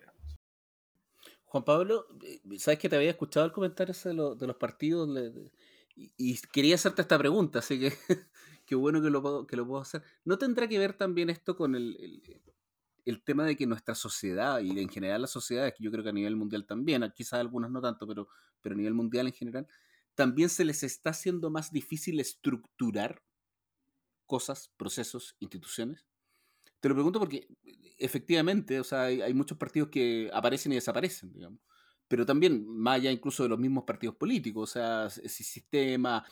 Juan 1.45 1.63
Pablo, 1.63 2.07
eh, 2.23 2.41
sabes 2.57 2.79
que 2.79 2.89
te 2.89 2.95
había 2.95 3.11
escuchado 3.11 3.45
el 3.45 3.51
comentario 3.51 3.93
de, 3.93 4.35
de 4.35 4.47
los 4.47 4.55
partidos 4.55 5.09
y, 5.95 6.37
quería 6.51 6.75
hacerte 6.75 7.03
esta 7.03 7.17
pregunta, 7.17 7.59
así 7.59 7.79
que 7.79 7.93
qué 8.65 8.75
bueno 8.75 9.01
que 9.01 9.09
lo, 9.09 9.45
que 9.45 9.55
lo 9.55 9.67
puedo 9.67 9.81
hacer. 9.81 10.03
¿No 10.25 10.37
tendrá 10.37 10.67
que 10.67 10.79
ver 10.79 10.93
también 10.93 11.29
esto 11.29 11.55
con 11.55 11.75
el, 11.75 12.21
tema 13.23 13.45
de 13.45 13.55
que 13.55 13.67
nuestra 13.67 13.95
sociedad 13.95 14.59
y 14.61 14.79
en 14.79 14.89
general 14.89 15.21
las 15.21 15.31
sociedades, 15.31 15.73
que 15.77 15.83
yo 15.83 15.91
creo 15.91 16.03
que 16.03 16.09
a 16.09 16.13
nivel 16.13 16.35
mundial 16.35 16.65
también, 16.65 17.03
quizás 17.15 17.39
algunas 17.39 17.71
no 17.71 17.81
tanto, 17.81 18.07
pero, 18.07 18.27
pero 18.61 18.75
a 18.75 18.77
nivel 18.77 18.93
mundial 18.93 19.27
en 19.27 19.33
general, 19.33 19.67
también 20.15 20.49
se 20.49 20.65
les 20.65 20.83
está 20.83 21.09
haciendo 21.09 21.49
más 21.49 21.71
difícil 21.71 22.19
estructurar 22.19 23.21
cosas, 24.25 24.71
procesos, 24.77 25.35
instituciones? 25.39 26.05
Te 26.79 26.89
lo 26.89 26.95
pregunto 26.95 27.19
porque 27.19 27.47
efectivamente, 27.97 28.79
o 28.79 28.83
sea, 28.83 29.03
hay, 29.03 29.33
muchos 29.33 29.57
partidos 29.57 29.89
que 29.89 30.29
aparecen 30.33 30.71
y 30.71 30.75
desaparecen, 30.75 31.31
digamos. 31.31 31.59
Pero 32.07 32.25
también, 32.25 32.67
más 32.67 32.95
allá 32.95 33.11
incluso 33.11 33.43
de 33.43 33.49
los 33.49 33.59
mismos 33.59 33.85
partidos 33.85 34.15
políticos, 34.15 34.69
o 34.69 34.73
sea, 34.73 35.05
ese 35.05 35.43
sistema, 35.43 36.25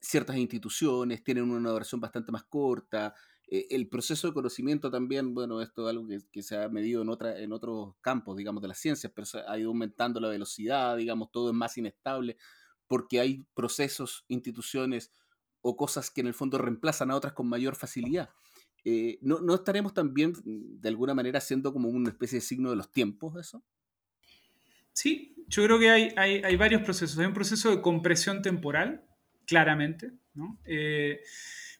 ciertas 0.00 0.36
instituciones 0.36 1.24
tienen 1.24 1.50
una 1.50 1.70
duración 1.70 2.00
bastante 2.00 2.30
más 2.30 2.44
corta. 2.44 3.14
Eh, 3.54 3.68
el 3.70 3.86
proceso 3.86 4.26
de 4.26 4.34
conocimiento 4.34 4.90
también, 4.90 5.32
bueno, 5.32 5.62
esto 5.62 5.88
es 5.88 5.90
algo 5.90 6.08
que, 6.32 6.42
se 6.42 6.56
ha 6.56 6.68
medido 6.68 7.02
en, 7.02 7.08
otra, 7.08 7.38
en 7.38 7.52
otros 7.52 7.94
campos, 8.00 8.36
digamos, 8.36 8.60
de 8.60 8.66
las 8.66 8.78
ciencias, 8.78 9.12
pero 9.14 9.26
se 9.26 9.38
ha 9.46 9.56
ido 9.56 9.68
aumentando 9.68 10.18
la 10.18 10.28
velocidad, 10.28 10.96
digamos, 10.96 11.30
todo 11.30 11.50
es 11.50 11.54
más 11.54 11.78
inestable 11.78 12.36
porque 12.88 13.20
hay 13.20 13.46
procesos, 13.54 14.24
instituciones 14.26 15.12
o 15.60 15.76
cosas 15.76 16.10
que 16.10 16.20
en 16.20 16.26
el 16.26 16.34
fondo 16.34 16.58
reemplazan 16.58 17.12
a 17.12 17.14
otras 17.14 17.32
con 17.32 17.48
mayor 17.48 17.76
facilidad. 17.76 18.28
Eh, 18.84 19.18
¿no, 19.22 19.54
estaremos 19.54 19.94
también 19.94 20.32
mm, 20.32 20.80
de 20.80 20.88
alguna 20.88 21.14
manera 21.14 21.40
siendo 21.40 21.72
como 21.72 21.88
una 21.88 22.10
especie 22.10 22.38
de 22.38 22.44
signo 22.44 22.70
de 22.70 22.76
los 22.76 22.90
tiempos 22.90 23.38
eso? 23.38 23.62
Sí, 24.92 25.36
yo 25.46 25.62
creo 25.62 25.78
que 25.78 25.90
hay, 25.90 26.12
hay, 26.16 26.56
varios 26.56 26.82
procesos. 26.82 27.16
Hay 27.18 27.26
un 27.26 27.34
proceso 27.34 27.70
de 27.70 27.80
compresión 27.80 28.42
temporal, 28.42 29.06
claramente. 29.46 30.12
Eh, 30.64 31.20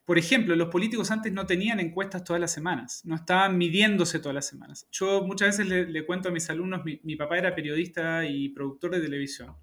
por 0.04 0.18
ejemplo, 0.18 0.54
los 0.54 0.68
políticos 0.68 1.10
antes 1.10 1.32
no 1.32 1.46
tenían 1.46 1.80
encuestas 1.80 2.24
todas 2.24 2.40
las 2.40 2.52
semanas, 2.52 3.02
no 3.04 3.14
estaban 3.14 3.56
midiéndose 3.56 4.18
todas 4.18 4.34
las 4.34 4.46
semanas. 4.46 4.86
Yo 4.90 5.22
muchas 5.22 5.56
veces 5.56 5.88
le, 5.88 6.06
cuento 6.06 6.28
a 6.28 6.32
mis 6.32 6.48
alumnos, 6.50 6.82
mi, 6.84 7.16
papá 7.16 7.38
era 7.38 7.54
periodista 7.54 8.26
y 8.26 8.50
productor 8.50 8.92
de 8.92 9.00
televisión 9.00 9.56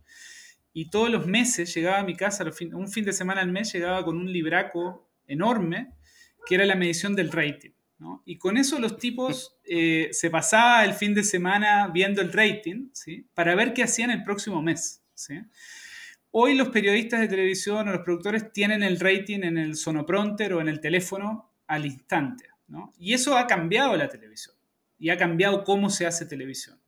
y 0.74 0.90
todos 0.90 1.10
los 1.10 1.28
meses 1.28 1.74
llegaba 1.74 2.00
a 2.00 2.04
mi 2.04 2.16
casa, 2.16 2.46
un 2.74 2.88
fin 2.88 3.06
de 3.06 3.14
semana 3.14 3.42
al 3.42 3.52
mes, 3.52 3.72
llegaba 3.74 4.04
con 4.04 4.18
un 4.18 4.32
libraco 4.32 5.10
enorme 5.28 5.94
que 6.46 6.56
era 6.56 6.66
la 6.66 6.76
medición 6.76 7.16
del 7.16 7.32
rating. 7.32 7.72
Y 8.26 8.38
con 8.38 8.58
eso 8.58 8.80
los 8.80 8.98
tipos 8.98 9.60
eh, 9.64 10.10
se 10.12 10.32
pasaba 10.32 10.84
el 10.86 10.94
fin 10.94 11.14
de 11.14 11.24
semana 11.24 11.88
viendo 11.94 12.22
el 12.22 12.34
rating 12.34 12.90
¿sí? 12.94 13.28
para 13.36 13.54
ver 13.54 13.74
qué 13.74 13.84
hacían 13.84 14.10
el 14.10 14.24
próximo 14.24 14.62
mes. 14.62 15.04
¿sí? 15.14 15.36
Hoy 16.32 16.56
los 16.56 16.70
periodistas 16.70 17.20
de 17.20 17.28
televisión 17.28 17.88
o 17.88 17.92
los 17.92 18.02
productores 18.02 18.54
tienen 18.54 18.84
el 18.84 19.00
rating 19.00 19.42
en 19.44 19.58
el 19.58 19.76
sonopronter 19.76 20.54
o 20.54 20.62
en 20.62 20.70
el 20.70 20.80
teléfono 20.80 21.52
al 21.68 21.86
instante. 21.86 22.46
Y 22.98 23.14
eso 23.14 23.38
ha 23.38 23.48
cambiado 23.48 23.98
la 23.98 24.08
televisión 24.08 24.56
y 24.98 25.10
ha 25.10 25.18
cambiado 25.18 25.64
cómo 25.64 25.90
se 25.90 26.06
hace 26.06 26.26
televisión. 26.26 26.80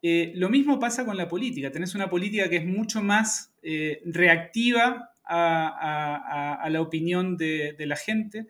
Eh, 0.00 0.32
lo 0.36 0.48
mismo 0.48 0.78
pasa 0.78 1.04
con 1.04 1.16
la 1.16 1.26
política. 1.26 1.72
Tenés 1.72 1.96
una 1.96 2.08
política 2.08 2.48
que 2.48 2.58
es 2.58 2.66
mucho 2.66 3.02
más 3.02 3.52
eh, 3.62 4.00
reactiva 4.04 5.12
a, 5.24 6.66
la 6.70 6.80
opinión 6.80 7.36
de, 7.36 7.74
la 7.80 7.96
gente, 7.96 8.46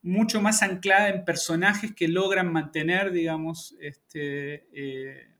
mucho 0.00 0.40
más 0.40 0.62
anclada 0.62 1.10
en 1.10 1.24
personajes 1.24 1.92
que 1.94 2.08
logran 2.08 2.50
mantener, 2.50 3.12
digamos, 3.12 3.76
este, 3.80 4.66
eh, 4.72 5.31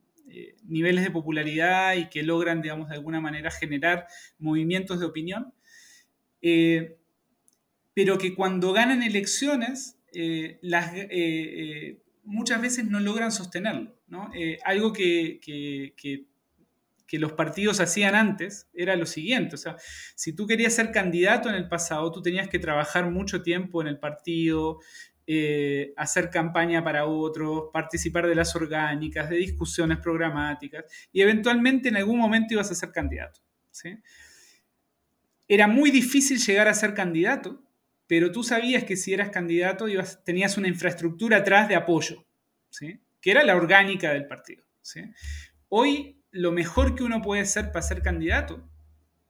niveles 0.64 1.04
de 1.04 1.10
popularidad 1.10 1.94
y 1.94 2.08
que 2.08 2.22
logran, 2.22 2.62
digamos, 2.62 2.88
de 2.88 2.94
alguna 2.94 3.20
manera 3.20 3.50
generar 3.50 4.06
movimientos 4.38 5.00
de 5.00 5.06
opinión. 5.06 5.54
pero 7.94 8.18
que 8.18 8.34
cuando 8.34 8.72
ganan 8.72 9.02
elecciones, 9.02 9.98
las, 10.60 10.92
muchas 12.24 12.60
veces 12.60 12.84
no 12.86 13.00
logran 13.00 13.32
sostenerlo. 13.32 13.94
Eh, 14.34 14.58
algo 14.64 14.92
que, 14.92 15.40
los 17.12 17.32
partidos 17.32 17.78
hacían 17.80 18.14
antes 18.14 18.68
era 18.72 18.96
lo 18.96 19.04
siguiente, 19.04 19.54
o 19.56 19.58
sea, 19.58 19.76
si 20.14 20.32
tú 20.32 20.46
querías 20.46 20.72
ser 20.72 20.92
candidato 20.92 21.50
en 21.50 21.56
el 21.56 21.68
pasado, 21.68 22.10
tú 22.10 22.22
tenías 22.22 22.48
que 22.48 22.58
trabajar 22.58 23.10
mucho 23.10 23.42
tiempo 23.42 23.82
en 23.82 23.88
el 23.88 23.98
partido, 23.98 24.78
eh, 25.26 25.92
hacer 25.96 26.30
campaña 26.30 26.82
para 26.82 27.06
otros, 27.06 27.70
participar 27.72 28.26
de 28.26 28.34
las 28.34 28.54
orgánicas, 28.56 29.30
de 29.30 29.36
discusiones 29.36 29.98
programáticas, 29.98 30.84
y 31.12 31.20
eventualmente 31.20 31.88
en 31.88 31.96
algún 31.96 32.18
momento 32.18 32.54
ibas 32.54 32.70
a 32.70 32.74
ser 32.74 32.92
candidato. 32.92 33.40
Era 35.48 35.66
muy 35.66 35.90
difícil 35.90 36.38
llegar 36.38 36.68
a 36.68 36.74
ser 36.74 36.94
candidato, 36.94 37.62
pero 38.06 38.30
tú 38.30 38.42
sabías 38.42 38.84
que 38.84 38.96
si 38.96 39.14
eras 39.14 39.30
candidato 39.30 39.86
tenías 40.24 40.58
una 40.58 40.68
infraestructura 40.68 41.38
atrás 41.38 41.68
de 41.68 41.76
apoyo. 41.76 42.24
¿sí? 42.70 43.00
que 43.22 43.30
era 43.30 43.44
la 43.44 43.56
orgánica 43.56 44.12
del 44.12 44.26
partido. 44.26 44.64
Hoy 45.68 46.20
lo 46.32 46.52
mejor 46.52 46.94
que 46.94 47.04
uno 47.04 47.22
puede 47.22 47.42
hacer 47.42 47.70
para 47.70 47.82
ser 47.82 48.02
candidato 48.02 48.68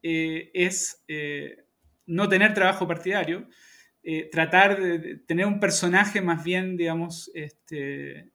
eh, 0.02 0.50
es 0.54 1.04
eh, 1.06 1.66
no 2.06 2.28
tener 2.28 2.54
trabajo 2.54 2.88
partidario, 2.88 3.48
eh, 4.02 4.28
tratar 4.30 4.80
de 4.80 5.16
tener 5.18 5.46
un 5.46 5.60
personaje 5.60 6.20
más 6.20 6.42
bien, 6.42 6.76
digamos, 6.76 7.30
este, 7.34 8.32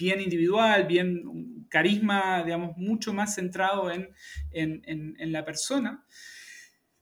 bien 0.00 0.20
individual, 0.20 0.86
bien 0.86 1.26
un 1.26 1.66
carisma, 1.68 2.42
digamos, 2.42 2.76
mucho 2.76 3.12
más 3.12 3.34
centrado 3.34 3.90
en, 3.90 5.32
la 5.32 5.44
persona. 5.44 6.04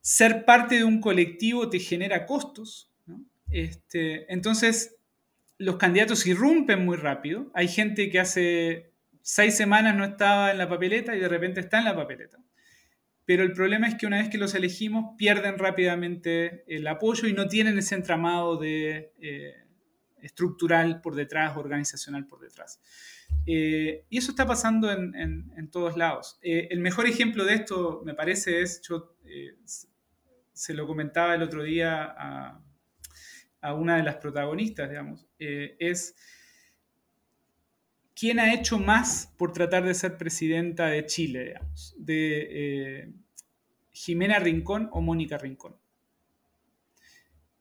Ser 0.01 0.45
parte 0.45 0.75
de 0.75 0.83
un 0.83 1.01
colectivo 1.01 1.69
te 1.69 1.79
genera 1.79 2.25
costos. 2.25 2.91
Este, 3.51 4.31
entonces, 4.31 4.97
los 5.57 5.77
candidatos 5.77 6.25
irrumpen 6.27 6.85
muy 6.85 6.97
rápido. 6.97 7.51
Hay 7.53 7.67
gente 7.67 8.09
que 8.09 8.19
hace 8.19 8.91
seis 9.21 9.55
semanas 9.55 9.95
no 9.95 10.05
estaba 10.05 10.51
en 10.51 10.57
la 10.57 10.69
papeleta 10.69 11.15
y 11.15 11.19
de 11.19 11.27
repente 11.27 11.59
está 11.59 11.79
en 11.79 11.85
la 11.85 11.95
papeleta. 11.95 12.37
Pero 13.29 13.43
el 13.43 13.53
problema 13.53 13.87
es 13.87 13.93
que 13.93 14.07
una 14.07 14.17
vez 14.17 14.27
que 14.27 14.39
los 14.39 14.55
elegimos, 14.55 15.15
pierden 15.15 15.59
rápidamente 15.59 16.63
el 16.65 16.87
apoyo 16.87 17.27
y 17.27 17.33
no 17.33 17.47
tienen 17.47 17.77
ese 17.77 17.93
entramado 17.93 18.57
de, 18.57 19.13
eh, 19.21 19.53
estructural 20.19 20.99
por 20.99 21.13
detrás, 21.13 21.55
organizacional 21.55 22.25
por 22.25 22.39
detrás. 22.39 22.81
Eh, 23.45 24.03
y 24.09 24.17
eso 24.17 24.31
está 24.31 24.47
pasando 24.47 24.91
en, 24.91 25.69
todos 25.69 25.95
lados. 25.95 26.39
Eh, 26.41 26.69
el 26.71 26.79
mejor 26.79 27.05
ejemplo 27.05 27.45
de 27.45 27.53
esto, 27.53 28.01
me 28.03 28.15
parece, 28.15 28.63
es, 28.63 28.81
yo 28.81 29.15
se 30.51 30.73
lo 30.73 30.87
comentaba 30.87 31.35
el 31.35 31.43
otro 31.43 31.61
día 31.61 32.05
a, 32.05 32.63
a 33.61 33.73
una 33.75 33.97
de 33.97 34.03
las 34.05 34.15
protagonistas, 34.15 34.89
digamos, 34.89 35.27
es 35.37 36.15
quién 38.19 38.39
ha 38.39 38.53
hecho 38.53 38.77
más 38.79 39.33
por 39.37 39.53
tratar 39.53 39.85
de 39.85 39.93
ser 39.93 40.17
presidenta 40.17 40.87
de 40.87 41.05
Chile, 41.05 41.45
digamos, 41.45 41.95
de 41.97 42.47
eh, 42.51 43.13
Jimena 43.91 44.39
Rincón 44.39 44.89
o 44.91 44.99
Mónica 44.99 45.37
Rincón. 45.37 45.77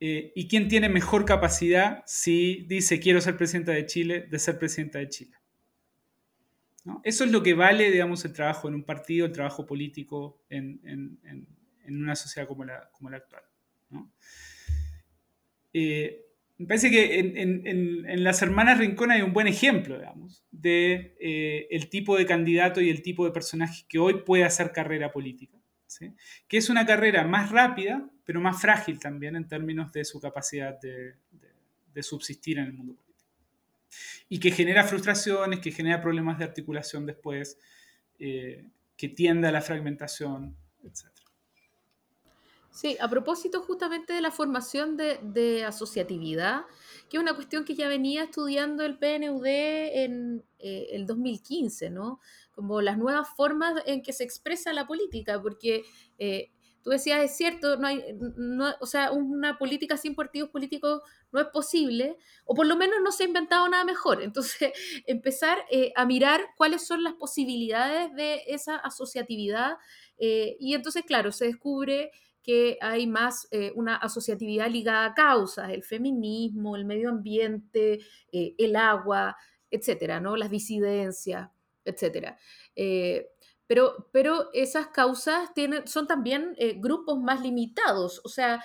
Eh, 0.00 0.32
y 0.34 0.48
quién 0.48 0.68
tiene 0.68 0.88
mejor 0.88 1.24
capacidad 1.24 2.02
si 2.06 2.64
dice 2.68 3.00
quiero 3.00 3.20
ser 3.20 3.36
presidenta 3.36 3.72
de 3.72 3.86
Chile, 3.86 4.26
de 4.28 4.38
ser 4.38 4.58
presidenta 4.58 4.98
de 4.98 5.08
Chile. 5.08 5.36
Eso 7.04 7.24
es 7.24 7.30
lo 7.30 7.42
que 7.42 7.54
vale, 7.54 7.90
digamos, 7.90 8.24
el 8.24 8.32
trabajo 8.32 8.66
en 8.66 8.74
un 8.74 8.84
partido, 8.84 9.26
el 9.26 9.32
trabajo 9.32 9.66
político 9.66 10.42
en, 10.48 11.18
una 11.86 12.16
sociedad 12.16 12.48
como 12.48 12.64
la, 12.64 12.88
como 12.92 13.10
la 13.10 13.18
actual. 13.18 13.42
¿no? 13.90 14.10
Eh, 15.72 16.27
me 16.58 16.66
parece 16.66 16.90
que 16.90 17.20
en, 17.20 18.24
las 18.24 18.42
hermanas 18.42 18.78
Rincón 18.78 19.12
hay 19.12 19.22
un 19.22 19.32
buen 19.32 19.46
ejemplo, 19.46 19.96
digamos, 19.96 20.44
de 20.50 21.16
eh, 21.20 21.68
el 21.70 21.88
tipo 21.88 22.16
de 22.16 22.26
candidato 22.26 22.80
y 22.80 22.90
el 22.90 23.00
tipo 23.00 23.24
de 23.24 23.30
personaje 23.30 23.84
que 23.88 24.00
hoy 24.00 24.22
puede 24.24 24.44
hacer 24.44 24.72
carrera 24.72 25.12
política. 25.12 25.56
que 26.48 26.58
es 26.58 26.68
una 26.68 26.84
carrera 26.84 27.24
más 27.24 27.50
rápida, 27.50 28.10
pero 28.24 28.40
más 28.40 28.60
frágil 28.60 28.98
también 28.98 29.36
en 29.36 29.46
términos 29.46 29.92
de 29.92 30.04
su 30.04 30.20
capacidad 30.20 30.78
de, 30.80 31.14
subsistir 32.02 32.58
en 32.58 32.66
el 32.66 32.72
mundo 32.72 32.94
político. 32.94 33.30
Y 34.28 34.38
que 34.40 34.50
genera 34.50 34.84
frustraciones, 34.84 35.60
que 35.60 35.70
genera 35.70 36.00
problemas 36.00 36.38
de 36.38 36.44
articulación 36.44 37.06
después, 37.06 37.58
eh, 38.18 38.66
que 38.96 39.08
tiende 39.08 39.48
a 39.48 39.52
la 39.52 39.62
fragmentación, 39.62 40.56
etc. 40.82 41.17
Sí, 42.78 42.96
a 43.00 43.10
propósito 43.10 43.60
justamente 43.62 44.12
de 44.12 44.20
la 44.20 44.30
formación 44.30 44.96
de, 44.96 45.64
asociatividad, 45.64 46.60
que 47.10 47.16
es 47.16 47.20
una 47.20 47.34
cuestión 47.34 47.64
que 47.64 47.74
ya 47.74 47.88
venía 47.88 48.22
estudiando 48.22 48.84
el 48.84 48.98
PNUD 48.98 49.46
en 49.46 50.44
eh, 50.60 50.86
el 50.92 51.04
2015, 51.04 51.90
¿no? 51.90 52.20
Como 52.52 52.80
las 52.80 52.96
nuevas 52.96 53.30
formas 53.36 53.82
en 53.84 54.00
que 54.00 54.12
se 54.12 54.22
expresa 54.22 54.72
la 54.72 54.86
política, 54.86 55.42
porque 55.42 55.82
eh, 56.18 56.52
tú 56.80 56.90
decías, 56.90 57.20
es 57.24 57.36
cierto, 57.36 57.78
no 57.78 57.88
hay, 57.88 58.00
o 58.80 58.86
sea, 58.86 59.10
una 59.10 59.58
política 59.58 59.96
sin 59.96 60.14
partidos 60.14 60.50
políticos 60.50 61.02
no 61.32 61.40
es 61.40 61.48
posible, 61.48 62.16
o 62.44 62.54
por 62.54 62.68
lo 62.68 62.76
menos 62.76 63.00
no 63.02 63.10
se 63.10 63.24
ha 63.24 63.26
inventado 63.26 63.68
nada 63.68 63.82
mejor. 63.82 64.22
Entonces, 64.22 64.70
empezar 65.08 65.58
eh, 65.72 65.92
a 65.96 66.06
mirar 66.06 66.42
cuáles 66.56 66.86
son 66.86 67.02
las 67.02 67.14
posibilidades 67.14 68.14
de 68.14 68.44
esa 68.46 68.76
asociatividad, 68.76 69.78
y 70.20 70.74
entonces, 70.74 71.04
claro, 71.04 71.30
se 71.30 71.46
descubre 71.46 72.10
que 72.48 72.78
hay 72.80 73.06
más 73.06 73.46
eh, 73.50 73.72
una 73.74 73.96
asociatividad 73.96 74.70
ligada 74.70 75.04
a 75.04 75.12
causas, 75.12 75.68
el 75.68 75.84
feminismo, 75.84 76.76
el 76.76 76.87
medio 76.87 77.11
ambiente, 77.11 77.98
eh, 78.32 78.54
el 78.56 78.74
agua, 78.74 79.37
etcétera, 79.70 80.18
¿no? 80.18 80.34
Las 80.34 80.48
disidencias, 80.48 81.50
etcétera. 81.84 82.38
Eh, 82.74 83.28
pero, 83.66 84.08
pero, 84.12 84.48
esas 84.54 84.87
causas 84.87 85.52
tienen, 85.52 85.87
son 85.87 86.06
también 86.06 86.56
grupos 86.76 87.20
más 87.20 87.42
limitados. 87.42 88.22
O 88.24 88.30
sea, 88.30 88.64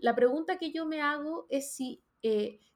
la 0.00 0.14
pregunta 0.14 0.58
que 0.58 0.70
yo 0.70 0.84
me 0.84 1.00
hago 1.00 1.46
es 1.48 1.74
si 1.74 2.04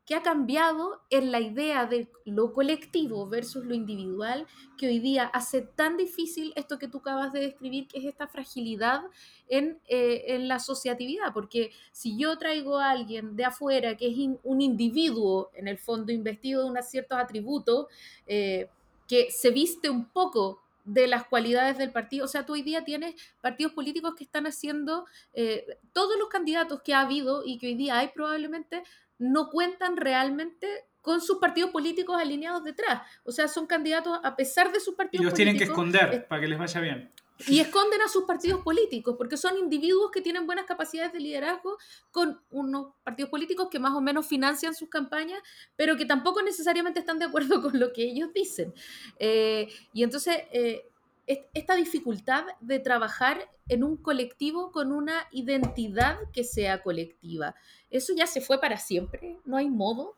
¿Qué 0.08 0.14
ha 0.14 0.22
cambiado 0.22 1.02
en 1.10 1.30
la 1.30 1.38
idea 1.38 1.84
de 1.84 2.08
lo 2.24 2.54
colectivo 2.54 3.28
versus 3.28 3.66
lo 3.66 3.74
individual 3.74 4.46
que 4.78 4.88
hoy 4.88 5.00
día 5.00 5.24
hace 5.24 5.60
tan 5.60 5.98
difícil 5.98 6.54
esto 6.56 6.78
que 6.78 6.88
tú 6.88 7.00
acabas 7.00 7.30
de 7.30 7.40
describir, 7.40 7.86
que 7.88 7.98
es 7.98 8.06
esta 8.06 8.26
fragilidad 8.26 9.02
en, 9.50 9.78
eh, 9.86 10.38
la 10.40 10.54
asociatividad? 10.54 11.34
Porque 11.34 11.72
si 11.92 12.16
yo 12.16 12.38
traigo 12.38 12.78
a 12.78 12.88
alguien 12.88 13.36
de 13.36 13.44
afuera 13.44 13.98
que 13.98 14.08
es 14.08 14.16
un 14.44 14.62
individuo, 14.62 15.50
en 15.52 15.68
el 15.68 15.76
fondo 15.76 16.10
investido 16.10 16.62
de 16.62 16.70
unos 16.70 16.86
ciertos 16.86 17.18
atributos, 17.18 17.88
eh, 18.26 18.70
que 19.06 19.30
se 19.30 19.50
viste 19.50 19.90
un 19.90 20.06
poco 20.06 20.62
de 20.86 21.06
las 21.06 21.26
cualidades 21.26 21.76
del 21.76 21.92
partido. 21.92 22.24
O 22.24 22.28
sea, 22.28 22.46
tú 22.46 22.54
hoy 22.54 22.62
día 22.62 22.82
tienes 22.82 23.14
partidos 23.42 23.74
políticos 23.74 24.14
que 24.16 24.24
están 24.24 24.46
haciendo, 24.46 25.04
eh, 25.34 25.66
todos 25.92 26.18
los 26.18 26.30
candidatos 26.30 26.80
que 26.80 26.94
ha 26.94 27.02
habido 27.02 27.44
y 27.44 27.58
que 27.58 27.66
hoy 27.66 27.74
día 27.74 27.98
hay 27.98 28.08
probablemente 28.08 28.82
no 29.18 29.50
cuentan 29.50 29.96
realmente 29.96 30.66
con 31.02 31.20
sus 31.20 31.38
partidos 31.38 31.70
políticos 31.70 32.20
alineados 32.20 32.64
detrás. 32.64 33.02
O 33.24 33.32
sea, 33.32 33.48
son 33.48 33.66
candidatos 33.66 34.18
a 34.22 34.36
pesar 34.36 34.72
de 34.72 34.80
sus 34.80 34.94
partidos 34.94 35.24
políticos. 35.24 35.24
Y 35.24 35.24
los 35.24 35.34
tienen 35.34 35.56
que 35.56 35.64
esconder 35.64 36.28
para 36.28 36.40
que 36.40 36.48
les 36.48 36.58
vaya 36.58 36.80
bien. 36.80 37.12
Y 37.46 37.60
esconden 37.60 38.02
a 38.02 38.08
sus 38.08 38.24
partidos 38.24 38.62
políticos, 38.62 39.14
porque 39.16 39.36
son 39.36 39.56
individuos 39.56 40.10
que 40.10 40.20
tienen 40.20 40.44
buenas 40.44 40.66
capacidades 40.66 41.12
de 41.12 41.20
liderazgo 41.20 41.78
con 42.10 42.40
unos 42.50 42.94
partidos 43.04 43.30
políticos 43.30 43.68
que 43.70 43.78
más 43.78 43.92
o 43.92 44.00
menos 44.00 44.26
financian 44.26 44.74
sus 44.74 44.88
campañas, 44.88 45.40
pero 45.76 45.96
que 45.96 46.04
tampoco 46.04 46.42
necesariamente 46.42 46.98
están 46.98 47.18
de 47.18 47.26
acuerdo 47.26 47.62
con 47.62 47.78
lo 47.78 47.92
que 47.92 48.02
ellos 48.02 48.30
dicen. 48.34 48.74
Eh, 49.18 49.68
y 49.92 50.02
entonces, 50.02 50.36
eh, 50.52 50.90
esta 51.28 51.76
dificultad 51.76 52.44
de 52.60 52.78
trabajar 52.78 53.50
en 53.68 53.84
un 53.84 53.96
colectivo 53.98 54.72
con 54.72 54.92
una 54.92 55.26
identidad 55.30 56.16
que 56.32 56.42
sea 56.42 56.82
colectiva. 56.82 57.54
¿Eso 57.90 58.14
ya 58.16 58.26
se 58.26 58.40
fue 58.40 58.60
para 58.60 58.78
siempre? 58.78 59.36
¿No 59.44 59.56
hay 59.58 59.68
modo? 59.68 60.16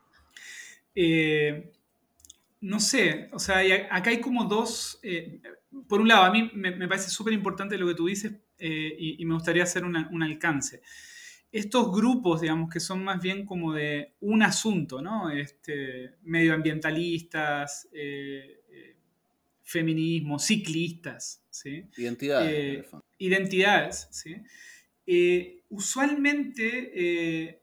Eh, 0.94 1.72
no 2.60 2.78
sé, 2.78 3.28
o 3.32 3.38
sea, 3.38 3.58
acá 3.90 4.10
hay 4.10 4.20
como 4.20 4.44
dos... 4.44 5.00
Eh, 5.02 5.40
por 5.88 6.00
un 6.00 6.08
lado, 6.08 6.24
a 6.24 6.30
mí 6.30 6.50
me, 6.54 6.88
parece 6.88 7.10
súper 7.10 7.32
importante 7.32 7.78
lo 7.78 7.86
que 7.86 7.94
tú 7.94 8.06
dices 8.06 8.32
eh, 8.58 8.94
y, 8.98 9.24
me 9.24 9.34
gustaría 9.34 9.62
hacer 9.62 9.84
un 9.84 10.22
alcance. 10.22 10.82
Estos 11.52 11.90
grupos, 11.92 12.40
digamos, 12.40 12.70
que 12.70 12.78
son 12.80 13.02
más 13.02 13.20
bien 13.20 13.44
como 13.44 13.72
de 13.72 14.14
un 14.20 14.42
asunto, 14.42 15.00
¿no? 15.00 15.30
Este, 15.30 16.16
medioambientalistas, 16.22 17.88
feminismo, 19.70 20.40
ciclistas, 20.40 21.44
¿sí? 21.48 21.84
Identidades. 21.96 22.52
Eh, 22.52 22.84
identidades, 23.18 24.08
¿sí? 24.10 24.34
Eh, 25.06 25.62
usualmente 25.68 26.90
eh, 26.92 27.62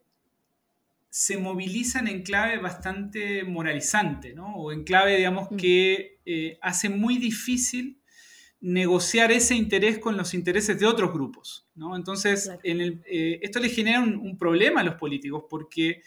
se 1.09 1.37
movilizan 1.37 2.07
en 2.07 2.23
clave 2.23 2.59
bastante 2.59 3.43
moralizante, 3.43 4.33
¿no? 4.33 4.55
O 4.55 4.71
en 4.71 4.85
clave, 4.85 5.17
digamos, 5.17 5.51
mm. 5.51 5.57
que 5.57 6.57
hace 6.61 6.89
muy 6.89 7.17
difícil 7.17 8.01
negociar 8.59 9.31
ese 9.31 9.55
interés 9.55 9.99
con 9.99 10.17
los 10.17 10.33
intereses 10.33 10.79
de 10.79 10.85
otros 10.85 11.11
grupos, 11.11 11.67
¿no? 11.75 11.95
Entonces, 11.95 12.49
esto 12.63 13.59
le 13.59 13.69
genera 13.69 13.99
un, 14.01 14.15
un, 14.15 14.37
problema 14.37 14.81
a 14.81 14.83
los 14.83 14.95
políticos 14.95 15.43
porque 15.49 16.01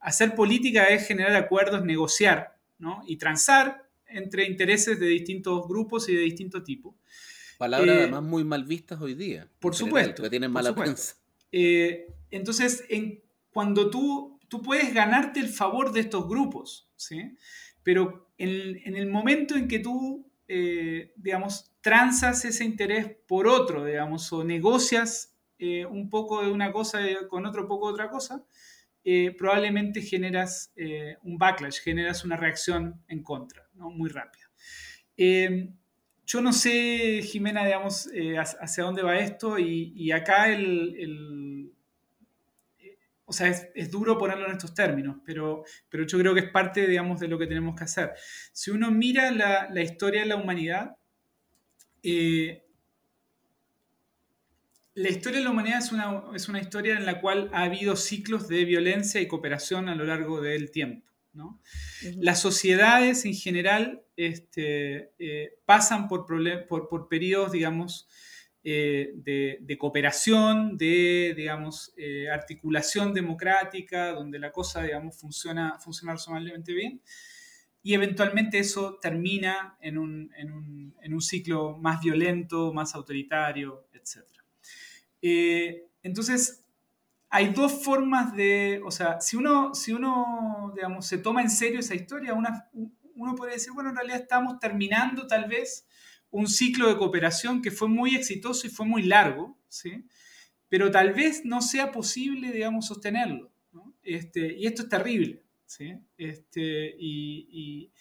hacer 0.00 0.34
política 0.34 0.84
es 0.84 1.06
generar 1.06 1.34
acuerdos, 1.34 1.84
negociar, 1.84 2.58
¿no? 2.78 3.02
Y 3.06 3.16
transar 3.16 3.85
entre 4.08 4.46
intereses 4.46 4.98
de 4.98 5.06
distintos 5.06 5.66
grupos 5.68 6.08
y 6.08 6.14
de 6.14 6.22
distinto 6.22 6.62
tipo. 6.62 6.96
Palabras 7.58 7.96
eh, 7.96 7.98
además 8.00 8.22
muy 8.22 8.44
mal 8.44 8.64
vistas 8.64 9.00
hoy 9.00 9.14
día. 9.14 9.48
Por 9.58 9.74
supuesto. 9.74 10.22
Que 10.22 10.30
tienen 10.30 10.50
mala 10.50 10.74
prensa. 10.74 11.16
Eh, 11.52 12.06
entonces, 12.30 12.84
en, 12.88 13.22
cuando 13.52 13.90
tú, 13.90 14.38
tú 14.48 14.62
puedes 14.62 14.92
ganarte 14.92 15.40
el 15.40 15.48
favor 15.48 15.92
de 15.92 16.00
estos 16.00 16.28
grupos, 16.28 16.90
¿sí? 16.96 17.36
pero 17.82 18.28
en, 18.36 18.80
en 18.84 18.96
el 18.96 19.06
momento 19.06 19.54
en 19.54 19.68
que 19.68 19.78
tú, 19.78 20.30
eh, 20.48 21.12
digamos, 21.16 21.72
transas 21.80 22.44
ese 22.44 22.64
interés 22.64 23.16
por 23.26 23.46
otro, 23.46 23.84
digamos, 23.84 24.32
o 24.32 24.44
negocias 24.44 25.32
un 25.88 26.10
poco 26.10 26.42
de 26.42 26.50
una 26.50 26.70
cosa 26.70 27.00
con 27.30 27.46
otro 27.46 27.66
poco 27.66 27.86
de 27.86 27.94
otra 27.94 28.10
cosa, 28.10 28.44
probablemente 29.38 30.02
generas 30.02 30.72
un 31.22 31.38
backlash, 31.38 31.80
generas 31.80 32.24
una 32.24 32.36
reacción 32.36 33.02
en 33.08 33.22
contra. 33.22 33.68
Muy 33.74 34.10
rápido. 34.10 34.48
Eh, 35.16 35.68
yo 36.26 36.40
no 36.40 36.52
sé, 36.52 37.22
Jimena, 37.22 37.64
digamos, 37.64 38.08
eh, 38.12 38.36
hacia 38.36 38.84
dónde 38.84 39.02
va 39.02 39.18
esto 39.18 39.58
y, 39.58 40.10
acá 40.10 40.52
el, 40.52 41.72
o 43.24 43.32
sea, 43.32 43.48
es, 43.48 43.90
duro 43.90 44.18
ponerlo 44.18 44.46
en 44.46 44.52
estos 44.52 44.74
términos, 44.74 45.18
pero, 45.24 45.62
pero 45.88 46.04
yo 46.04 46.18
creo 46.18 46.34
que 46.34 46.40
es 46.40 46.50
parte, 46.50 46.86
digamos, 46.86 47.20
de 47.20 47.28
lo 47.28 47.38
que 47.38 47.46
tenemos 47.46 47.76
que 47.76 47.84
hacer. 47.84 48.12
Si 48.52 48.70
uno 48.72 48.90
mira 48.90 49.30
la, 49.30 49.82
historia 49.82 50.22
de 50.22 50.26
la 50.26 50.36
humanidad, 50.36 50.96
eh, 52.02 52.65
la 54.96 55.08
historia 55.10 55.38
de 55.38 55.44
la 55.44 55.50
humanidad 55.50 55.78
es 55.78 55.92
una, 55.92 56.24
es 56.34 56.48
una 56.48 56.60
historia 56.60 56.96
en 56.96 57.06
la 57.06 57.20
cual 57.20 57.50
ha 57.52 57.62
habido 57.64 57.96
ciclos 57.96 58.48
de 58.48 58.64
violencia 58.64 59.20
y 59.20 59.28
cooperación 59.28 59.88
a 59.88 59.94
lo 59.94 60.04
largo 60.04 60.40
del 60.40 60.70
tiempo. 60.70 61.06
Las 62.18 62.40
sociedades 62.40 63.24
en 63.24 63.34
general 63.34 64.02
este, 64.16 65.12
eh, 65.18 65.58
pasan 65.66 66.08
por, 66.08 66.26
por, 66.66 67.08
periodos, 67.08 67.52
digamos, 67.52 68.08
eh, 68.64 69.12
de, 69.16 69.78
cooperación, 69.78 70.76
de, 70.78 71.34
digamos, 71.36 71.92
eh, 71.96 72.28
articulación 72.30 73.12
democrática, 73.12 74.12
donde 74.12 74.38
la 74.38 74.50
cosa, 74.50 74.82
digamos, 74.82 75.18
funciona, 75.18 75.78
funciona 75.78 76.14
razonablemente 76.14 76.72
bien. 76.72 77.02
Y 77.82 77.94
eventualmente 77.94 78.58
eso 78.58 78.98
termina 79.00 79.76
en 79.80 79.98
un, 79.98 80.32
en 80.36 81.12
un, 81.14 81.20
ciclo 81.20 81.76
más 81.76 82.00
violento, 82.00 82.72
más 82.72 82.94
autoritario, 82.94 83.86
etc. 83.92 84.35
entonces, 85.20 86.66
hay 87.28 87.52
dos 87.52 87.84
formas 87.84 88.34
de, 88.34 88.80
o 88.84 88.90
sea, 88.90 89.20
si 89.20 89.36
uno, 89.36 89.74
si 89.74 89.92
uno, 89.92 90.72
digamos, 90.74 91.06
se 91.06 91.18
toma 91.18 91.42
en 91.42 91.50
serio 91.50 91.80
esa 91.80 91.94
historia, 91.94 92.34
uno 92.34 93.34
puede 93.34 93.54
decir, 93.54 93.72
bueno, 93.72 93.90
en 93.90 93.96
realidad 93.96 94.20
estamos 94.20 94.58
terminando 94.58 95.26
tal 95.26 95.46
vez 95.46 95.86
un 96.30 96.46
ciclo 96.46 96.88
de 96.88 96.96
cooperación 96.96 97.62
que 97.62 97.70
fue 97.70 97.88
muy 97.88 98.14
exitoso 98.14 98.66
y 98.66 98.70
fue 98.70 98.86
muy 98.86 99.02
largo, 99.02 99.58
¿sí? 99.68 100.04
Pero 100.68 100.90
tal 100.90 101.12
vez 101.12 101.44
no 101.44 101.62
sea 101.62 101.92
posible, 101.92 102.52
digamos, 102.52 102.86
sostenerlo. 102.86 103.52
Este, 104.02 104.56
y 104.56 104.66
esto 104.66 104.82
es 104.82 104.88
terrible, 104.88 105.42
¿sí? 105.64 105.94
Este, 106.16 106.94
y, 106.98 107.92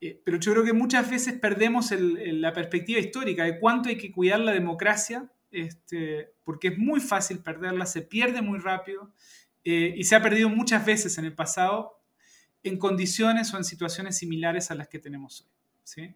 eh, 0.00 0.20
pero 0.24 0.38
yo 0.38 0.52
creo 0.52 0.64
que 0.64 0.72
muchas 0.72 1.10
veces 1.10 1.34
perdemos 1.34 1.90
la 1.92 2.52
perspectiva 2.52 3.00
histórica 3.00 3.44
de 3.44 3.58
cuánto 3.58 3.88
hay 3.88 3.98
que 3.98 4.12
cuidar 4.12 4.40
la 4.40 4.52
democracia 4.52 5.30
este, 5.50 6.34
porque 6.44 6.68
es 6.68 6.78
muy 6.78 7.00
fácil 7.00 7.38
perderla, 7.38 7.86
se 7.86 8.02
pierde 8.02 8.42
muy 8.42 8.58
rápido 8.58 9.12
eh, 9.64 9.94
y 9.96 10.04
se 10.04 10.16
ha 10.16 10.22
perdido 10.22 10.48
muchas 10.48 10.84
veces 10.84 11.18
en 11.18 11.24
el 11.24 11.34
pasado 11.34 12.02
en 12.62 12.78
condiciones 12.78 13.52
o 13.54 13.56
en 13.56 13.64
situaciones 13.64 14.18
similares 14.18 14.70
a 14.70 14.74
las 14.74 14.88
que 14.88 14.98
tenemos 14.98 15.42
hoy. 15.42 16.14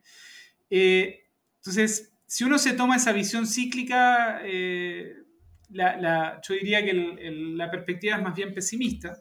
Eh, 0.71 1.25
entonces, 1.57 2.13
si 2.27 2.45
uno 2.45 2.59
se 2.59 2.73
toma 2.73 2.97
esa 2.97 3.13
visión 3.13 3.47
cíclica, 3.47 4.41
eh, 4.45 5.15
yo 5.71 6.55
diría 6.55 6.85
que 6.85 6.93
la 7.55 7.71
perspectiva 7.71 8.17
es 8.17 8.23
más 8.23 8.35
bien 8.35 8.53
pesimista. 8.53 9.21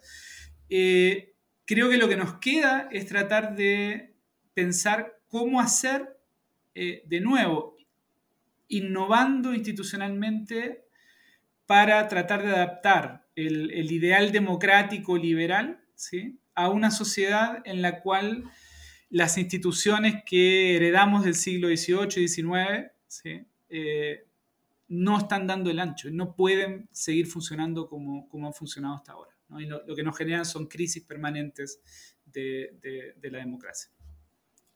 Creo 0.67 1.89
que 1.89 1.97
lo 1.97 2.09
que 2.09 2.17
nos 2.17 2.39
queda 2.39 2.89
es 2.91 3.05
tratar 3.05 3.55
de 3.55 4.15
pensar 4.53 5.21
cómo 5.27 5.61
hacer 5.61 6.17
de 6.73 7.21
nuevo, 7.21 7.77
innovando 8.71 9.53
institucionalmente 9.53 10.85
para 11.65 12.07
tratar 12.07 12.41
de 12.41 12.49
adaptar 12.49 13.27
el, 13.35 13.91
ideal 13.91 14.31
democrático 14.31 15.17
liberal 15.17 15.81
¿sí? 15.95 16.39
a 16.55 16.69
una 16.69 16.91
sociedad 16.91 17.61
en 17.65 17.81
la 17.81 18.01
cual 18.01 18.43
las 19.09 19.37
instituciones 19.37 20.23
que 20.25 20.75
heredamos 20.75 21.23
del 21.23 21.35
siglo 21.35 21.67
XVIII 21.67 22.23
y 22.23 22.27
XIX 22.27 22.91
eh, 23.69 24.25
no 24.87 25.17
están 25.17 25.47
dando 25.47 25.69
el 25.69 25.79
ancho 25.79 26.09
no 26.11 26.35
pueden 26.35 26.89
seguir 26.91 27.27
funcionando 27.27 27.87
como, 27.87 28.27
como 28.27 28.47
han 28.47 28.53
funcionado 28.53 28.95
hasta 28.95 29.13
ahora. 29.13 29.31
Y 29.59 29.65
lo, 29.65 29.95
que 29.95 30.03
nos 30.03 30.17
generan 30.17 30.45
son 30.45 30.67
crisis 30.67 31.03
permanentes 31.03 31.81
de, 32.25 33.15
la 33.21 33.39
democracia. 33.39 33.91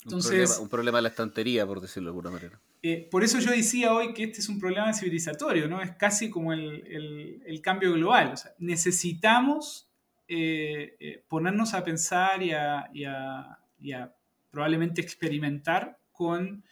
Entonces, 0.05 0.59
un, 0.59 0.69
problema, 0.69 0.99
de 0.99 1.03
la 1.03 1.09
estantería, 1.09 1.65
por 1.65 1.81
decirlo 1.81 2.09
de 2.09 2.11
alguna 2.11 2.29
manera. 2.29 2.61
Eh, 2.83 3.07
por 3.11 3.23
eso 3.23 3.39
yo 3.39 3.51
decía 3.51 3.93
hoy 3.93 4.13
que 4.13 4.23
este 4.23 4.39
es 4.39 4.47
un 4.47 4.59
problema 4.59 4.93
civilizatorio, 4.93 5.67
¿no? 5.67 5.81
Es 5.81 5.91
casi 5.95 6.29
como 6.29 6.53
el, 6.53 7.59
cambio 7.63 7.91
global. 7.93 8.35
necesitamos 8.59 9.89
eh, 10.27 11.23
ponernos 11.27 11.73
a 11.73 11.83
pensar 11.83 12.43
y 12.43 12.51
a, 12.53 12.89
y 12.93 13.03
a 13.91 14.15
probablemente 14.51 15.01
experimentar 15.01 15.99
con 16.13 16.63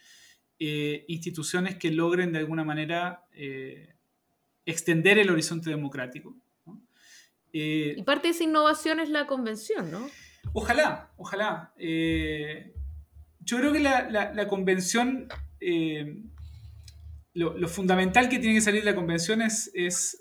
eh, 0.58 1.04
instituciones 1.08 1.76
que 1.76 1.90
logren 1.90 2.32
de 2.32 2.38
alguna 2.38 2.64
manera 2.64 3.26
eh, 3.32 3.94
extender 4.64 5.18
el 5.18 5.30
horizonte 5.30 5.68
democrático. 5.68 6.34
Eh, 7.52 7.94
y 7.96 8.02
parte 8.04 8.28
de 8.28 8.32
esa 8.34 8.44
innovación 8.44 9.00
es 9.00 9.10
la 9.10 9.26
convención, 9.26 9.90
¿no? 9.90 10.08
Ojalá, 10.52 11.12
ojalá. 11.16 11.74
Yo 13.44 13.58
creo 13.58 13.72
que 13.72 13.80
la, 13.80 14.48
convención, 14.48 15.28
lo, 17.34 17.68
fundamental 17.68 18.28
que 18.28 18.38
tiene 18.38 18.54
que 18.54 18.60
salir 18.60 18.80
de 18.80 18.90
la 18.90 18.96
convención 18.96 19.42
es, 19.42 20.18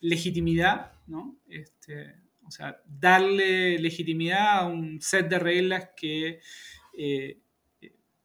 legitimidad, 0.00 0.92
¿no? 1.06 1.38
Este, 1.48 2.14
o 2.46 2.50
sea, 2.50 2.80
darle 2.86 3.78
legitimidad 3.78 4.60
a 4.60 4.66
un 4.66 5.00
set 5.02 5.28
de 5.28 5.38
reglas 5.38 5.90
que 5.94 6.40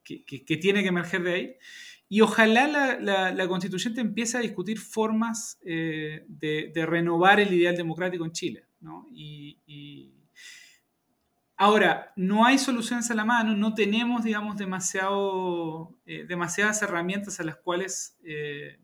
que, 0.06 0.56
tiene 0.56 0.82
que 0.82 0.88
emerger 0.88 1.22
de 1.22 1.34
ahí. 1.34 1.56
Y 2.08 2.20
ojalá 2.20 2.68
la, 3.00 3.48
constituyente 3.48 4.00
empiece 4.00 4.36
a 4.36 4.40
discutir 4.40 4.78
formas 4.78 5.58
eh, 5.64 6.24
de, 6.28 6.86
renovar 6.86 7.40
el 7.40 7.52
ideal 7.52 7.76
democrático 7.76 8.24
en 8.24 8.32
Chile. 8.32 8.64
Y, 9.12 10.12
Ahora, 11.56 12.12
no 12.16 12.44
hay 12.44 12.58
soluciones 12.58 13.10
a 13.10 13.14
la 13.14 13.24
mano, 13.24 13.56
no 13.56 13.74
tenemos, 13.74 14.24
digamos, 14.24 14.56
demasiado, 14.56 15.96
eh, 16.04 16.24
demasiadas 16.28 16.82
herramientas 16.82 17.40
a 17.40 17.44
las 17.44 17.56
cuales 17.56 18.18
eh, 18.24 18.78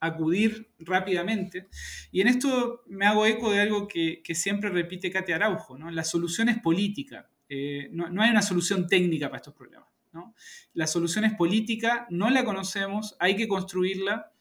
acudir 0.00 0.70
rápidamente. 0.78 1.68
Y 2.12 2.20
en 2.20 2.28
esto 2.28 2.82
me 2.86 3.06
hago 3.06 3.24
eco 3.26 3.50
de 3.50 3.60
algo 3.60 3.88
que, 3.88 4.22
siempre 4.34 4.68
repite 4.68 5.10
Katia 5.10 5.36
Araujo, 5.36 5.78
¿no? 5.78 5.90
La 5.90 6.04
solución 6.04 6.48
es 6.48 6.58
política, 6.58 7.30
no, 7.90 8.10
no 8.10 8.22
hay 8.22 8.30
una 8.30 8.42
solución 8.42 8.88
técnica 8.88 9.28
para 9.28 9.38
estos 9.38 9.54
problemas. 9.54 9.86
La 10.72 10.86
solución 10.86 11.24
es 11.24 11.34
política, 11.34 12.06
no 12.10 12.30
la 12.30 12.44
conocemos, 12.44 13.16
hay 13.18 13.36
que 13.36 13.48
construirla, 13.48 14.32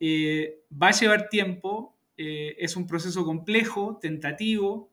eh, 0.00 0.60
va 0.70 0.88
a 0.88 0.92
llevar 0.92 1.28
tiempo, 1.28 1.96
eh, 2.16 2.56
es 2.58 2.76
un 2.76 2.86
proceso 2.86 3.24
complejo, 3.24 3.98
tentativo, 4.00 4.90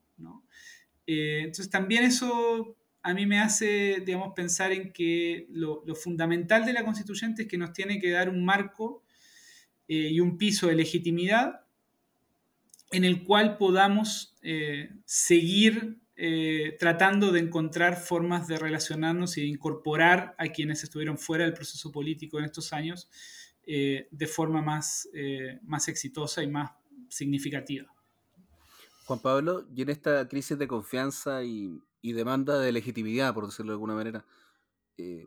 eh, 1.13 1.39
entonces 1.39 1.69
también 1.69 2.03
eso 2.03 2.75
a 3.03 3.13
mí 3.13 3.25
me 3.25 3.39
hace, 3.39 4.01
digamos, 4.05 4.33
pensar 4.35 4.71
en 4.71 4.93
que 4.93 5.47
lo, 5.49 5.83
fundamental 5.95 6.65
de 6.65 6.73
la 6.73 6.85
constituyente 6.85 7.43
es 7.43 7.47
que 7.47 7.57
nos 7.57 7.73
tiene 7.73 7.99
que 7.99 8.11
dar 8.11 8.29
un 8.29 8.45
marco 8.45 9.03
y 9.87 10.21
un 10.21 10.37
piso 10.37 10.67
de 10.67 10.75
legitimidad 10.75 11.65
en 12.91 13.03
el 13.03 13.23
cual 13.25 13.57
podamos 13.57 14.37
seguir 15.03 16.01
eh, 16.23 16.75
tratando 16.77 17.31
de 17.31 17.39
encontrar 17.39 17.95
formas 17.97 18.47
de 18.47 18.59
relacionarnos 18.59 19.39
y 19.39 19.41
de 19.41 19.47
incorporar 19.47 20.35
a 20.37 20.49
quienes 20.49 20.83
estuvieron 20.83 21.17
fuera 21.17 21.45
del 21.45 21.55
proceso 21.55 21.91
político 21.91 22.37
en 22.37 22.45
estos 22.45 22.73
años 22.73 23.09
eh, 23.65 24.07
de 24.11 24.27
forma 24.27 24.61
más, 24.61 25.09
eh, 25.15 25.57
más 25.63 25.87
exitosa 25.87 26.43
y 26.43 26.47
más 26.47 26.73
significativa. 27.09 27.91
Juan 29.11 29.19
Pablo, 29.19 29.65
y 29.75 29.81
en 29.81 29.89
esta 29.89 30.25
crisis 30.29 30.57
de 30.57 30.69
confianza 30.69 31.43
y, 31.43 31.81
demanda 32.01 32.57
de 32.57 32.71
legitimidad, 32.71 33.33
por 33.33 33.45
decirlo 33.45 33.73
de 33.73 33.75
alguna 33.75 33.93
manera, 33.93 34.25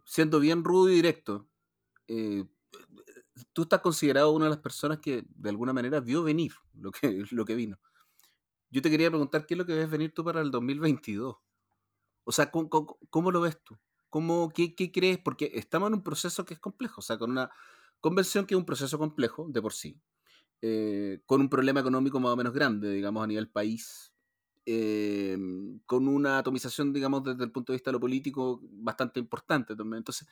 siendo 0.06 0.40
bien 0.40 0.64
rudo 0.64 0.88
y 0.88 0.94
directo, 0.94 1.46
tú 3.52 3.62
estás 3.62 3.80
considerado 3.82 4.32
una 4.32 4.46
de 4.46 4.52
las 4.52 4.60
personas 4.60 5.00
que 5.00 5.26
de 5.28 5.50
alguna 5.50 5.74
manera 5.74 6.00
vio 6.00 6.22
venir 6.22 6.54
lo 6.72 6.92
que, 6.92 7.24
lo 7.30 7.44
que 7.44 7.54
vino. 7.54 7.78
Yo 8.70 8.80
te 8.80 8.88
quería 8.88 9.10
preguntar 9.10 9.44
qué 9.44 9.52
es 9.52 9.58
lo 9.58 9.66
que 9.66 9.74
ves 9.74 9.90
venir 9.90 10.14
tú 10.14 10.24
para 10.24 10.40
el 10.40 10.50
2022. 10.50 11.36
O 12.24 12.32
sea, 12.32 12.50
¿cómo, 12.50 13.30
lo 13.30 13.40
ves 13.42 13.62
tú? 13.62 13.76
¿Cómo, 14.08 14.48
qué, 14.48 14.74
crees? 14.90 15.18
Porque 15.18 15.52
estamos 15.56 15.88
en 15.88 15.94
un 15.96 16.02
proceso 16.02 16.46
que 16.46 16.54
es 16.54 16.60
complejo, 16.60 17.00
o 17.00 17.02
sea, 17.02 17.18
con 17.18 17.32
una 17.32 17.50
convención 18.00 18.46
que 18.46 18.54
es 18.54 18.58
un 18.58 18.64
proceso 18.64 18.98
complejo 18.98 19.46
de 19.50 19.60
por 19.60 19.74
sí, 19.74 20.00
eh, 20.66 21.20
con 21.26 21.42
un 21.42 21.50
problema 21.50 21.80
económico 21.80 22.18
más 22.18 22.32
o 22.32 22.36
menos 22.36 22.54
grande, 22.54 22.90
digamos, 22.90 23.22
a 23.22 23.26
nivel 23.26 23.50
país, 23.50 24.14
eh, 24.64 25.36
con 25.84 26.08
una 26.08 26.38
atomización, 26.38 26.90
digamos, 26.90 27.22
desde 27.22 27.44
el 27.44 27.52
punto 27.52 27.72
de 27.72 27.76
vista 27.76 27.90
de 27.90 27.92
lo 27.92 28.00
político 28.00 28.62
bastante 28.62 29.20
importante 29.20 29.76
también. 29.76 29.98
Entonces, 29.98 30.26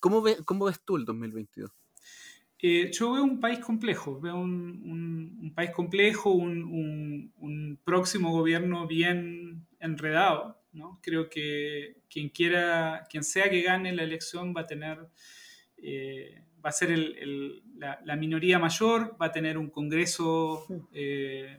¿cómo, 0.00 0.24
cómo 0.44 0.64
ves 0.64 0.80
tú 0.84 0.96
el 0.96 1.04
2022? 1.04 1.70
Eh, 2.58 2.90
yo 2.90 3.12
veo 3.12 3.22
un 3.22 3.38
país 3.38 3.60
complejo, 3.60 4.18
veo 4.20 4.38
un, 4.38 5.52
país 5.54 5.70
complejo, 5.70 6.32
un, 6.32 7.78
próximo 7.84 8.32
gobierno 8.32 8.88
bien 8.88 9.68
enredado. 9.78 10.60
¿no? 10.72 10.98
Creo 11.00 11.28
que 11.28 12.02
quien 12.10 12.30
quiera, 12.30 13.06
quien 13.08 13.22
sea 13.22 13.48
que 13.50 13.62
gane 13.62 13.94
la 13.94 14.02
elección 14.02 14.52
va 14.56 14.62
a 14.62 14.66
tener, 14.66 14.98
eh, 15.76 16.42
va 16.64 16.70
a 16.70 16.72
ser 16.72 16.96
la, 18.04 18.16
minoría 18.16 18.58
mayor, 18.58 19.16
va 19.20 19.26
a 19.26 19.32
tener 19.32 19.58
un 19.58 19.70
Congreso 19.70 20.66
eh, 20.92 21.58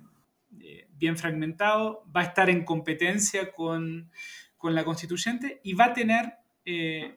bien 0.89 1.17
fragmentado, 1.17 2.03
va 2.15 2.21
a 2.21 2.25
estar 2.25 2.49
en 2.49 2.63
competencia 2.63 3.51
con, 3.51 4.09
con 4.57 4.73
la 4.73 4.83
constituyente 4.83 5.59
y 5.63 5.73
va 5.73 5.85
a 5.85 5.93
tener 5.93 6.33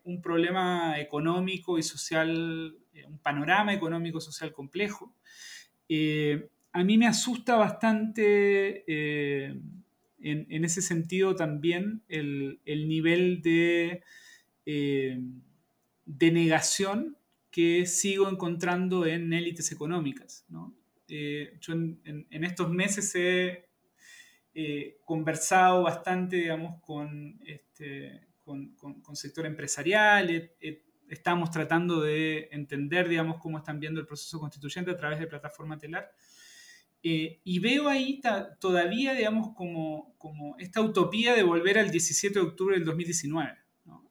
un 0.04 0.20
problema 0.20 1.00
económico 1.00 1.78
y 1.78 1.82
social 1.82 2.76
eh, 2.98 3.06
un 3.06 3.18
panorama 3.18 3.72
económico-social 3.72 4.52
complejo. 4.52 5.14
Eh, 5.88 6.48
a 6.72 6.84
mí 6.84 6.98
me 6.98 7.06
asusta 7.06 7.56
bastante 7.56 8.84
eh, 8.86 9.54
en, 10.20 10.64
ese 10.64 10.82
sentido 10.82 11.34
también 11.34 12.02
el, 12.08 12.60
nivel 12.66 13.40
de, 13.42 14.02
de, 14.64 16.32
negación 16.32 17.16
que 17.58 17.86
sigo 17.86 18.30
encontrando 18.30 19.04
en 19.04 19.32
élites 19.32 19.72
económicas. 19.72 20.46
yo 21.08 21.72
en, 21.72 22.44
estos 22.44 22.70
meses 22.70 23.12
he 24.54 25.00
conversado 25.04 25.82
bastante, 25.82 26.36
digamos, 26.36 26.80
con, 26.80 27.40
este, 27.44 28.28
con, 28.44 29.16
sector 29.16 29.44
empresarial, 29.44 30.52
estamos 31.08 31.50
tratando 31.50 32.00
de 32.00 32.48
entender, 32.52 33.08
digamos, 33.08 33.38
cómo 33.38 33.58
están 33.58 33.80
viendo 33.80 33.98
el 33.98 34.06
proceso 34.06 34.38
constituyente 34.38 34.92
a 34.92 34.96
través 34.96 35.18
de 35.18 35.26
plataforma 35.26 35.76
telar. 35.76 36.12
Eh, 37.02 37.40
y 37.42 37.58
veo 37.58 37.88
ahí 37.88 38.20
todavía, 38.60 39.14
digamos, 39.14 39.52
como, 39.56 40.14
como 40.16 40.56
esta 40.60 40.80
utopía 40.80 41.34
de 41.34 41.42
volver 41.42 41.76
al 41.76 41.90
17 41.90 42.38
de 42.38 42.46
octubre 42.46 42.76
del 42.76 42.84
2019. 42.84 43.58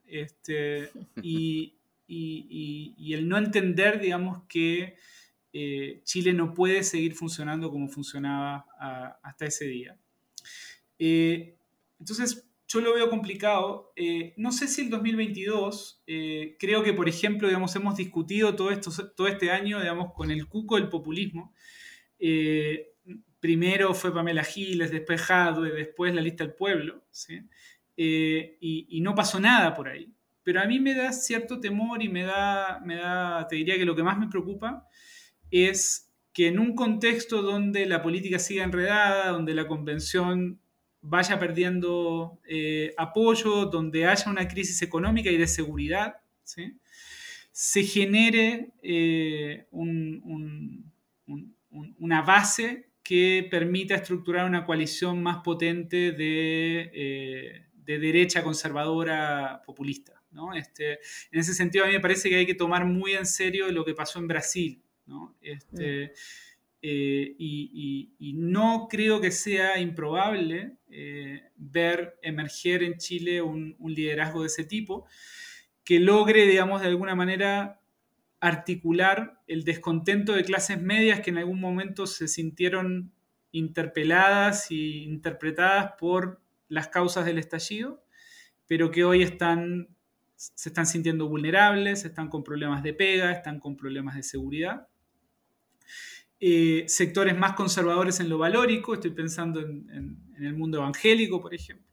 Este, 0.05 0.89
y, 1.21 1.76
y, 2.07 3.13
el 3.13 3.27
no 3.27 3.37
entender, 3.37 3.99
digamos, 3.99 4.43
que 4.47 4.95
eh, 5.53 6.01
Chile 6.03 6.33
no 6.33 6.53
puede 6.53 6.83
seguir 6.83 7.13
funcionando 7.13 7.69
como 7.69 7.87
funcionaba 7.89 8.65
hasta 9.21 9.45
ese 9.45 9.65
día. 9.65 9.97
Eh, 10.99 11.57
entonces, 11.99 12.49
yo 12.67 12.81
lo 12.81 12.93
veo 12.93 13.09
complicado. 13.09 13.91
Eh, 13.95 14.33
no 14.37 14.51
sé 14.51 14.67
si 14.67 14.81
el 14.81 14.89
2022, 14.89 16.03
eh, 16.07 16.57
creo 16.59 16.83
que, 16.83 16.93
por 16.93 17.07
ejemplo, 17.07 17.47
digamos, 17.47 17.75
hemos 17.75 17.95
discutido 17.97 18.55
todo, 18.55 18.71
esto, 18.71 18.91
todo 19.15 19.27
este 19.27 19.51
año 19.51 19.79
digamos, 19.79 20.13
con 20.13 20.31
el 20.31 20.47
cuco 20.47 20.75
del 20.75 20.89
populismo. 20.89 21.53
Primero 23.39 23.93
fue 23.93 24.13
Pamela 24.13 24.43
Giles, 24.43 24.91
después 24.91 25.21
Jadwe, 25.21 25.71
después 25.71 26.13
la 26.13 26.21
lista 26.21 26.43
del 26.43 26.55
pueblo, 26.55 27.05
y, 27.95 28.99
no 29.01 29.15
pasó 29.15 29.39
nada 29.39 29.73
por 29.73 29.87
ahí. 29.87 30.13
Pero 30.47 30.61
a 30.61 30.65
mí 30.65 30.79
me 30.79 30.93
da 30.93 31.11
cierto 31.11 31.59
temor 31.59 32.01
y 32.01 32.07
me 32.07 32.23
da, 32.23 32.79
me 32.85 32.95
da, 32.95 33.45
te 33.49 33.57
diría 33.57 33.75
que 33.75 33.83
lo 33.83 33.97
que 33.97 34.03
más 34.03 34.17
me 34.17 34.29
preocupa 34.29 34.87
es 35.51 36.09
que 36.31 36.47
en 36.47 36.57
un 36.57 36.73
contexto 36.73 37.41
donde 37.41 37.85
la 37.85 38.01
política 38.01 38.39
siga 38.39 38.63
enredada, 38.63 39.31
donde 39.31 39.53
la 39.53 39.67
convención 39.67 40.61
vaya 41.01 41.37
perdiendo 41.37 42.39
eh, 42.47 42.93
apoyo, 42.97 43.65
donde 43.65 44.05
haya 44.05 44.31
una 44.31 44.47
crisis 44.47 44.81
económica 44.81 45.29
y 45.29 45.35
de 45.35 45.47
seguridad, 45.47 46.15
se 47.51 47.83
genere 47.83 48.71
eh, 48.81 49.67
una 51.99 52.21
base 52.21 52.91
que 53.03 53.45
permita 53.51 53.95
estructurar 53.95 54.45
una 54.45 54.63
coalición 54.63 55.21
más 55.21 55.39
potente 55.43 56.13
de, 56.13 56.89
eh, 56.93 57.65
derecha 57.83 58.45
conservadora 58.45 59.61
populista. 59.65 60.16
Este, 60.55 60.93
en 61.31 61.39
ese 61.39 61.53
sentido, 61.53 61.83
a 61.83 61.87
mí 61.87 61.93
me 61.93 61.99
parece 61.99 62.29
que 62.29 62.35
hay 62.35 62.45
que 62.45 62.53
tomar 62.53 62.85
muy 62.85 63.13
en 63.13 63.25
serio 63.25 63.71
lo 63.71 63.83
que 63.83 63.93
pasó 63.93 64.19
en 64.19 64.27
Brasil. 64.27 64.81
Este, 65.41 66.07
mm. 66.07 66.09
Eh, 66.81 67.35
y, 67.39 68.33
no 68.35 68.87
creo 68.89 69.19
que 69.19 69.31
sea 69.31 69.79
improbable 69.79 70.77
eh, 70.89 71.49
ver 71.55 72.17
emerger 72.21 72.83
en 72.83 72.97
Chile 72.97 73.41
un, 73.41 73.75
liderazgo 73.79 74.41
de 74.41 74.47
ese 74.47 74.63
tipo 74.63 75.05
que 75.83 75.99
logre, 75.99 76.45
digamos, 76.45 76.81
de 76.81 76.87
alguna 76.87 77.15
manera 77.15 77.81
articular 78.39 79.41
el 79.47 79.63
descontento 79.63 80.33
de 80.33 80.43
clases 80.43 80.79
medias 80.79 81.21
que 81.21 81.31
en 81.31 81.39
algún 81.39 81.59
momento 81.59 82.05
se 82.05 82.27
sintieron 82.27 83.11
interpeladas 83.51 84.69
e 84.69 84.75
interpretadas 84.75 85.93
por 85.99 86.41
las 86.67 86.89
causas 86.89 87.25
del 87.25 87.39
estallido, 87.39 88.03
pero 88.67 88.91
que 88.91 89.03
hoy 89.03 89.23
están, 89.23 89.89
se 90.37 90.69
están 90.69 90.85
sintiendo 90.85 91.27
vulnerables, 91.27 92.05
están 92.05 92.29
con 92.29 92.43
problemas 92.43 92.83
de 92.83 92.93
pega, 92.93 93.31
están 93.31 93.59
con 93.59 93.75
problemas 93.75 94.15
de 94.15 94.23
seguridad 94.23 94.87
eh, 96.39 96.85
sectores 96.87 97.35
más 97.35 97.53
conservadores 97.53 98.19
en 98.19 98.29
lo 98.29 98.37
valórico, 98.37 98.93
estoy 98.93 99.11
pensando 99.11 99.59
en, 99.59 100.17
el 100.39 100.53
mundo 100.53 100.77
evangélico, 100.77 101.41
por 101.41 101.55
ejemplo, 101.55 101.87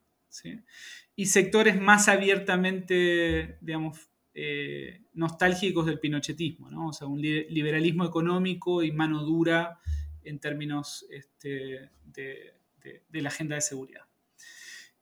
y 1.16 1.26
sectores 1.26 1.80
más 1.80 2.08
abiertamente, 2.08 3.56
digamos, 3.62 4.10
eh, 4.34 5.00
nostálgicos 5.14 5.86
del 5.86 5.98
pinochetismo, 5.98 6.70
¿no? 6.70 6.88
o 6.88 6.92
sea, 6.92 7.06
un 7.06 7.22
liberalismo 7.22 8.04
económico 8.04 8.82
y 8.82 8.92
mano 8.92 9.22
dura 9.22 9.78
en 10.24 10.40
términos 10.40 11.06
este, 11.08 11.90
de, 12.04 13.22
la 13.22 13.28
agenda 13.28 13.54
de 13.54 13.62
seguridad. 13.62 14.02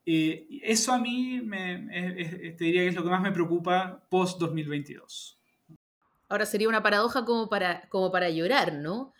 Eh, 0.05 0.47
eso 0.63 0.93
a 0.93 0.99
mí 0.99 1.41
te 1.49 2.63
diría 2.63 2.81
que 2.81 2.87
es 2.87 2.95
lo 2.95 3.03
que 3.03 3.09
más 3.09 3.21
me 3.21 3.31
preocupa 3.31 4.05
post-2022. 4.09 5.37
Ahora 6.29 6.45
sería 6.45 6.67
una 6.67 6.81
paradoja 6.81 7.25
como 7.25 7.47
para, 7.49 7.87
como 7.89 8.11
para 8.11 8.29
llorar, 8.29 8.73
¿no? 8.73 9.13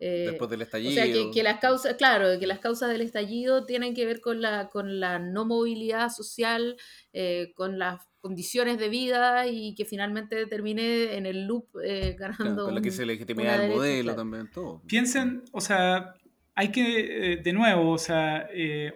Eh, 0.00 0.26
Después 0.28 0.48
del 0.50 0.62
estallido. 0.62 0.90
O 0.90 0.94
sea, 0.94 1.32
que, 1.32 1.42
las 1.42 1.58
causas, 1.58 1.94
claro, 1.96 2.38
que 2.38 2.46
las 2.46 2.60
causas 2.60 2.90
del 2.90 3.00
estallido 3.00 3.66
tienen 3.66 3.94
que 3.94 4.06
ver 4.06 4.20
con 4.20 4.40
la, 4.40 4.68
con 4.68 5.00
la 5.00 5.18
no 5.18 5.44
movilidad 5.44 6.10
social, 6.10 6.76
eh, 7.12 7.52
con 7.56 7.78
las 7.78 8.02
condiciones 8.20 8.78
de 8.78 8.88
vida 8.88 9.46
y 9.46 9.74
que 9.74 9.84
finalmente 9.84 10.46
termine 10.46 11.16
en 11.16 11.26
el 11.26 11.46
loop 11.46 11.66
eh, 11.82 12.16
ganando. 12.18 12.66
con 12.66 12.74
lo 12.74 12.82
que 12.82 12.90
se 12.90 13.06
legitimidad 13.06 13.58
del 13.58 13.72
modelo 13.72 14.14
también, 14.14 14.50
todo. 14.50 14.82
Piensen, 14.86 15.42
o 15.52 15.60
sea, 15.60 16.14
hay 16.58 16.72
que, 16.72 17.40
de 17.42 17.52
nuevo, 17.52 17.92
o 17.92 17.98
sea, 17.98 18.48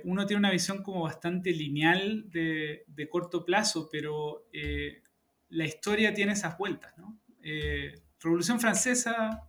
uno 0.03 0.27
tiene 0.27 0.39
una 0.39 0.51
visión 0.51 0.83
como 0.83 1.03
bastante 1.03 1.53
lineal 1.53 2.29
de, 2.29 2.85
de 2.89 3.09
corto 3.09 3.45
plazo, 3.45 3.89
pero 3.91 4.49
la 5.49 5.65
historia 5.65 6.13
tiene 6.13 6.33
esas 6.33 6.59
vueltas, 6.59 6.93
¿no? 6.99 7.21
Revolución 8.21 8.59
Francesa 8.59 9.49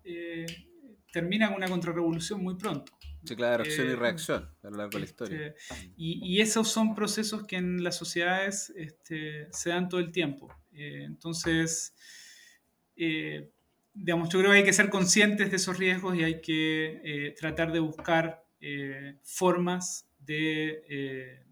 termina 1.11 1.47
con 1.47 1.57
una 1.57 1.67
contrarrevolución 1.67 2.43
muy 2.43 2.55
pronto. 2.55 2.91
Sí, 3.23 3.35
claro, 3.37 3.63
acción 3.63 3.87
y 3.87 3.91
eh, 3.91 3.95
reacción 3.95 4.49
a 4.63 4.69
lo 4.69 4.77
largo 4.77 4.91
de 4.91 4.99
la 4.99 5.05
este, 5.05 5.23
historia. 5.23 5.55
y, 5.95 6.41
esos 6.41 6.67
son 6.69 6.93
procesos 6.93 7.45
que 7.45 7.55
en 7.55 7.83
las 7.83 7.95
sociedades 7.95 8.73
este, 8.75 9.47
se 9.51 9.69
dan 9.69 9.87
todo 9.87 10.01
el 10.01 10.11
tiempo. 10.11 10.53
Eh, 10.73 11.03
entonces, 11.05 11.95
eh, 12.97 13.49
digamos, 13.93 14.29
yo 14.29 14.39
creo 14.39 14.51
que 14.51 14.57
hay 14.57 14.63
que 14.63 14.73
ser 14.73 14.89
conscientes 14.89 15.49
de 15.49 15.57
esos 15.57 15.77
riesgos 15.77 16.15
y 16.15 16.23
hay 16.23 16.41
que 16.41 17.33
tratar 17.39 17.71
de 17.71 17.79
buscar 17.79 18.43
formas 19.23 20.09
de, 20.19 21.43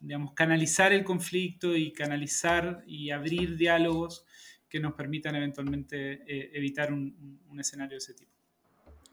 digamos, 0.00 0.32
canalizar 0.32 0.92
el 0.92 1.04
conflicto 1.04 1.76
y 1.76 1.92
canalizar 1.92 2.82
y 2.86 3.10
abrir 3.10 3.56
diálogos 3.56 4.24
que 4.68 4.80
nos 4.80 4.94
permitan 4.94 5.36
eventualmente 5.36 6.22
evitar 6.56 6.92
un 6.92 7.60
escenario 7.60 7.94
de 7.94 7.98
ese 7.98 8.14
tipo 8.14 8.36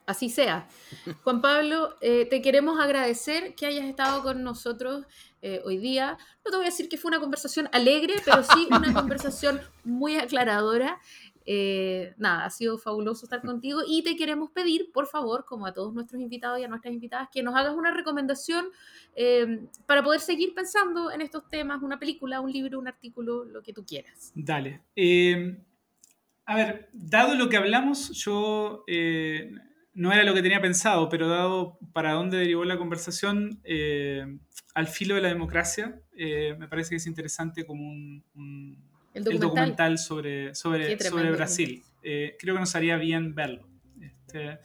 así 0.05 0.29
sea. 0.29 0.67
Juan 1.23 1.41
Pablo, 1.41 1.95
eh, 2.01 2.27
te 2.29 2.41
queremos 2.41 2.79
agradecer 2.79 3.55
que 3.55 3.65
hayas 3.65 3.85
estado 3.85 4.23
con 4.23 4.43
nosotros 4.43 5.05
eh, 5.41 5.61
hoy 5.65 5.77
día. 5.77 6.17
No 6.45 6.51
te 6.51 6.57
voy 6.57 6.65
a 6.65 6.69
decir 6.69 6.89
que 6.89 6.97
fue 6.97 7.09
una 7.09 7.19
conversación 7.19 7.69
alegre, 7.71 8.15
pero 8.25 8.43
sí 8.43 8.67
una 8.69 8.93
conversación 8.93 9.61
muy 9.83 10.15
aclaradora. 10.17 10.99
Eh, 11.45 12.13
nada, 12.17 12.45
ha 12.45 12.49
sido 12.49 12.77
fabuloso 12.77 13.25
estar 13.25 13.41
contigo 13.41 13.81
y 13.87 14.03
te 14.03 14.15
queremos 14.15 14.51
pedir, 14.51 14.91
por 14.91 15.07
favor, 15.07 15.45
como 15.45 15.65
a 15.65 15.73
todos 15.73 15.93
nuestros 15.93 16.21
invitados 16.21 16.59
y 16.59 16.63
a 16.63 16.67
nuestras 16.67 16.93
invitadas, 16.93 17.29
que 17.31 17.43
nos 17.43 17.55
hagas 17.55 17.75
una 17.75 17.93
recomendación 17.93 18.65
para 19.85 20.03
poder 20.03 20.19
seguir 20.19 20.53
pensando 20.55 21.11
en 21.11 21.21
estos 21.21 21.47
temas, 21.49 21.83
una 21.83 21.99
película, 21.99 22.41
un 22.41 22.51
libro, 22.51 22.79
un 22.79 22.87
artículo, 22.87 23.45
lo 23.45 23.61
que 23.61 23.73
tú 23.73 23.85
quieras. 23.85 24.31
Dale. 24.33 24.81
a 26.45 26.55
ver, 26.55 26.89
dado 26.93 27.35
lo 27.35 27.49
que 27.49 27.57
hablamos, 27.57 28.09
yo 28.11 28.83
no 29.93 30.11
era 30.11 30.23
lo 30.23 30.33
que 30.33 30.41
tenía 30.41 30.61
pensado, 30.61 31.09
pero 31.09 31.27
dado 31.27 31.77
para 31.93 32.13
dónde 32.13 32.37
derivó 32.37 32.65
la 32.65 32.77
conversación, 32.77 33.59
eh, 33.63 34.25
al 34.73 34.87
filo 34.87 35.15
de 35.15 35.21
la 35.21 35.27
democracia, 35.27 36.01
eh, 36.17 36.55
me 36.57 36.67
parece 36.67 36.91
que 36.91 36.95
es 36.95 37.05
interesante 37.05 37.65
como 37.65 37.83
un, 37.83 38.23
documental. 39.13 39.97
sobre, 39.97 40.55
sobre, 40.55 40.99
sobre 40.99 41.31
Brasil. 41.31 41.83
Eh, 42.01 42.35
creo 42.39 42.55
que 42.55 42.59
nos 42.59 42.75
haría 42.75 42.97
bien 42.97 43.33
verlo. 43.33 43.67
Este, 44.01 44.59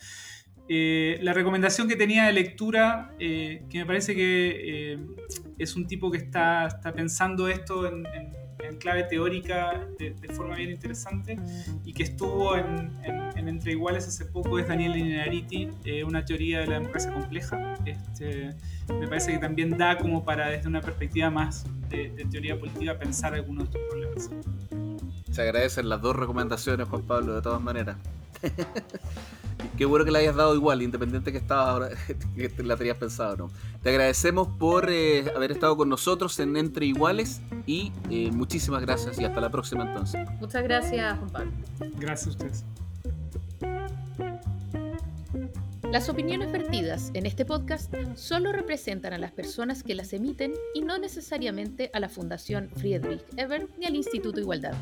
la 1.22 1.32
recomendación 1.32 1.88
que 1.88 1.96
tenía 1.96 2.24
de 2.26 2.32
lectura, 2.32 3.14
que 3.18 3.68
me 3.72 3.86
parece 3.86 4.14
que 4.14 4.98
es 5.58 5.76
un 5.76 5.86
tipo 5.86 6.10
que 6.10 6.18
está, 6.18 6.66
está 6.66 6.92
pensando 6.92 7.48
esto 7.48 7.86
en 7.86 8.04
en 8.06 8.37
clave 8.78 9.04
teórica 9.04 9.86
de, 9.98 10.14
forma 10.34 10.56
bien 10.56 10.70
interesante 10.70 11.38
y 11.84 11.92
que 11.92 12.02
estuvo 12.02 12.56
en, 12.56 12.92
Entre 13.36 13.72
Iguales 13.72 14.06
hace 14.06 14.26
poco 14.26 14.58
es 14.58 14.68
Daniel 14.68 14.96
Inariti, 14.96 15.70
eh, 15.84 16.04
una 16.04 16.24
teoría 16.24 16.60
de 16.60 16.66
la 16.66 16.74
democracia 16.74 17.12
compleja. 17.12 17.74
Este, 17.86 18.54
me 18.88 19.08
parece 19.08 19.32
que 19.32 19.38
también 19.38 19.76
da 19.78 19.96
como 19.96 20.24
para 20.24 20.48
desde 20.48 20.68
una 20.68 20.80
perspectiva 20.80 21.30
más 21.30 21.64
de, 21.88 22.10
teoría 22.30 22.58
política 22.58 22.98
pensar 22.98 23.34
algunos 23.34 23.70
de 23.70 23.78
estos 23.78 23.90
problemas. 23.90 24.30
Se 25.30 25.42
agradecen 25.42 25.88
las 25.88 26.02
dos 26.02 26.14
recomendaciones, 26.14 26.88
Juan 26.88 27.02
Pablo, 27.02 27.34
de 27.36 27.42
todas 27.42 27.62
maneras. 27.62 27.96
Qué 29.76 29.84
bueno 29.84 30.04
que 30.04 30.10
la 30.10 30.18
hayas 30.18 30.36
dado 30.36 30.54
igual, 30.54 30.82
independiente 30.82 31.32
que 31.32 31.38
estaba 31.38 31.70
ahora, 31.70 31.88
que 32.36 32.62
la 32.62 32.76
tenías 32.76 32.96
pensado 32.96 33.36
no. 33.36 33.50
Te 33.82 33.90
agradecemos 33.90 34.48
por 34.48 34.90
eh, 34.90 35.30
haber 35.34 35.52
estado 35.52 35.76
con 35.76 35.88
nosotros 35.88 36.38
en 36.40 36.56
Entre 36.56 36.86
Iguales 36.86 37.40
y 37.66 37.92
eh, 38.10 38.30
muchísimas 38.32 38.82
gracias 38.82 39.18
y 39.18 39.24
hasta 39.24 39.40
la 39.40 39.50
próxima 39.50 39.84
entonces. 39.84 40.28
Muchas 40.40 40.62
gracias, 40.62 41.18
Juan 41.18 41.30
Pablo. 41.30 41.52
Gracias 41.98 42.26
a 42.26 42.30
ustedes. 42.30 42.64
Las 45.90 46.10
opiniones 46.10 46.52
vertidas 46.52 47.10
en 47.14 47.24
este 47.24 47.46
podcast 47.46 47.94
solo 48.14 48.52
representan 48.52 49.14
a 49.14 49.18
las 49.18 49.32
personas 49.32 49.82
que 49.82 49.94
las 49.94 50.12
emiten 50.12 50.52
y 50.74 50.82
no 50.82 50.98
necesariamente 50.98 51.90
a 51.94 52.00
la 52.00 52.10
Fundación 52.10 52.68
Friedrich 52.76 53.22
Ebert 53.38 53.70
ni 53.78 53.86
al 53.86 53.94
Instituto 53.94 54.38
Igualdad. 54.38 54.74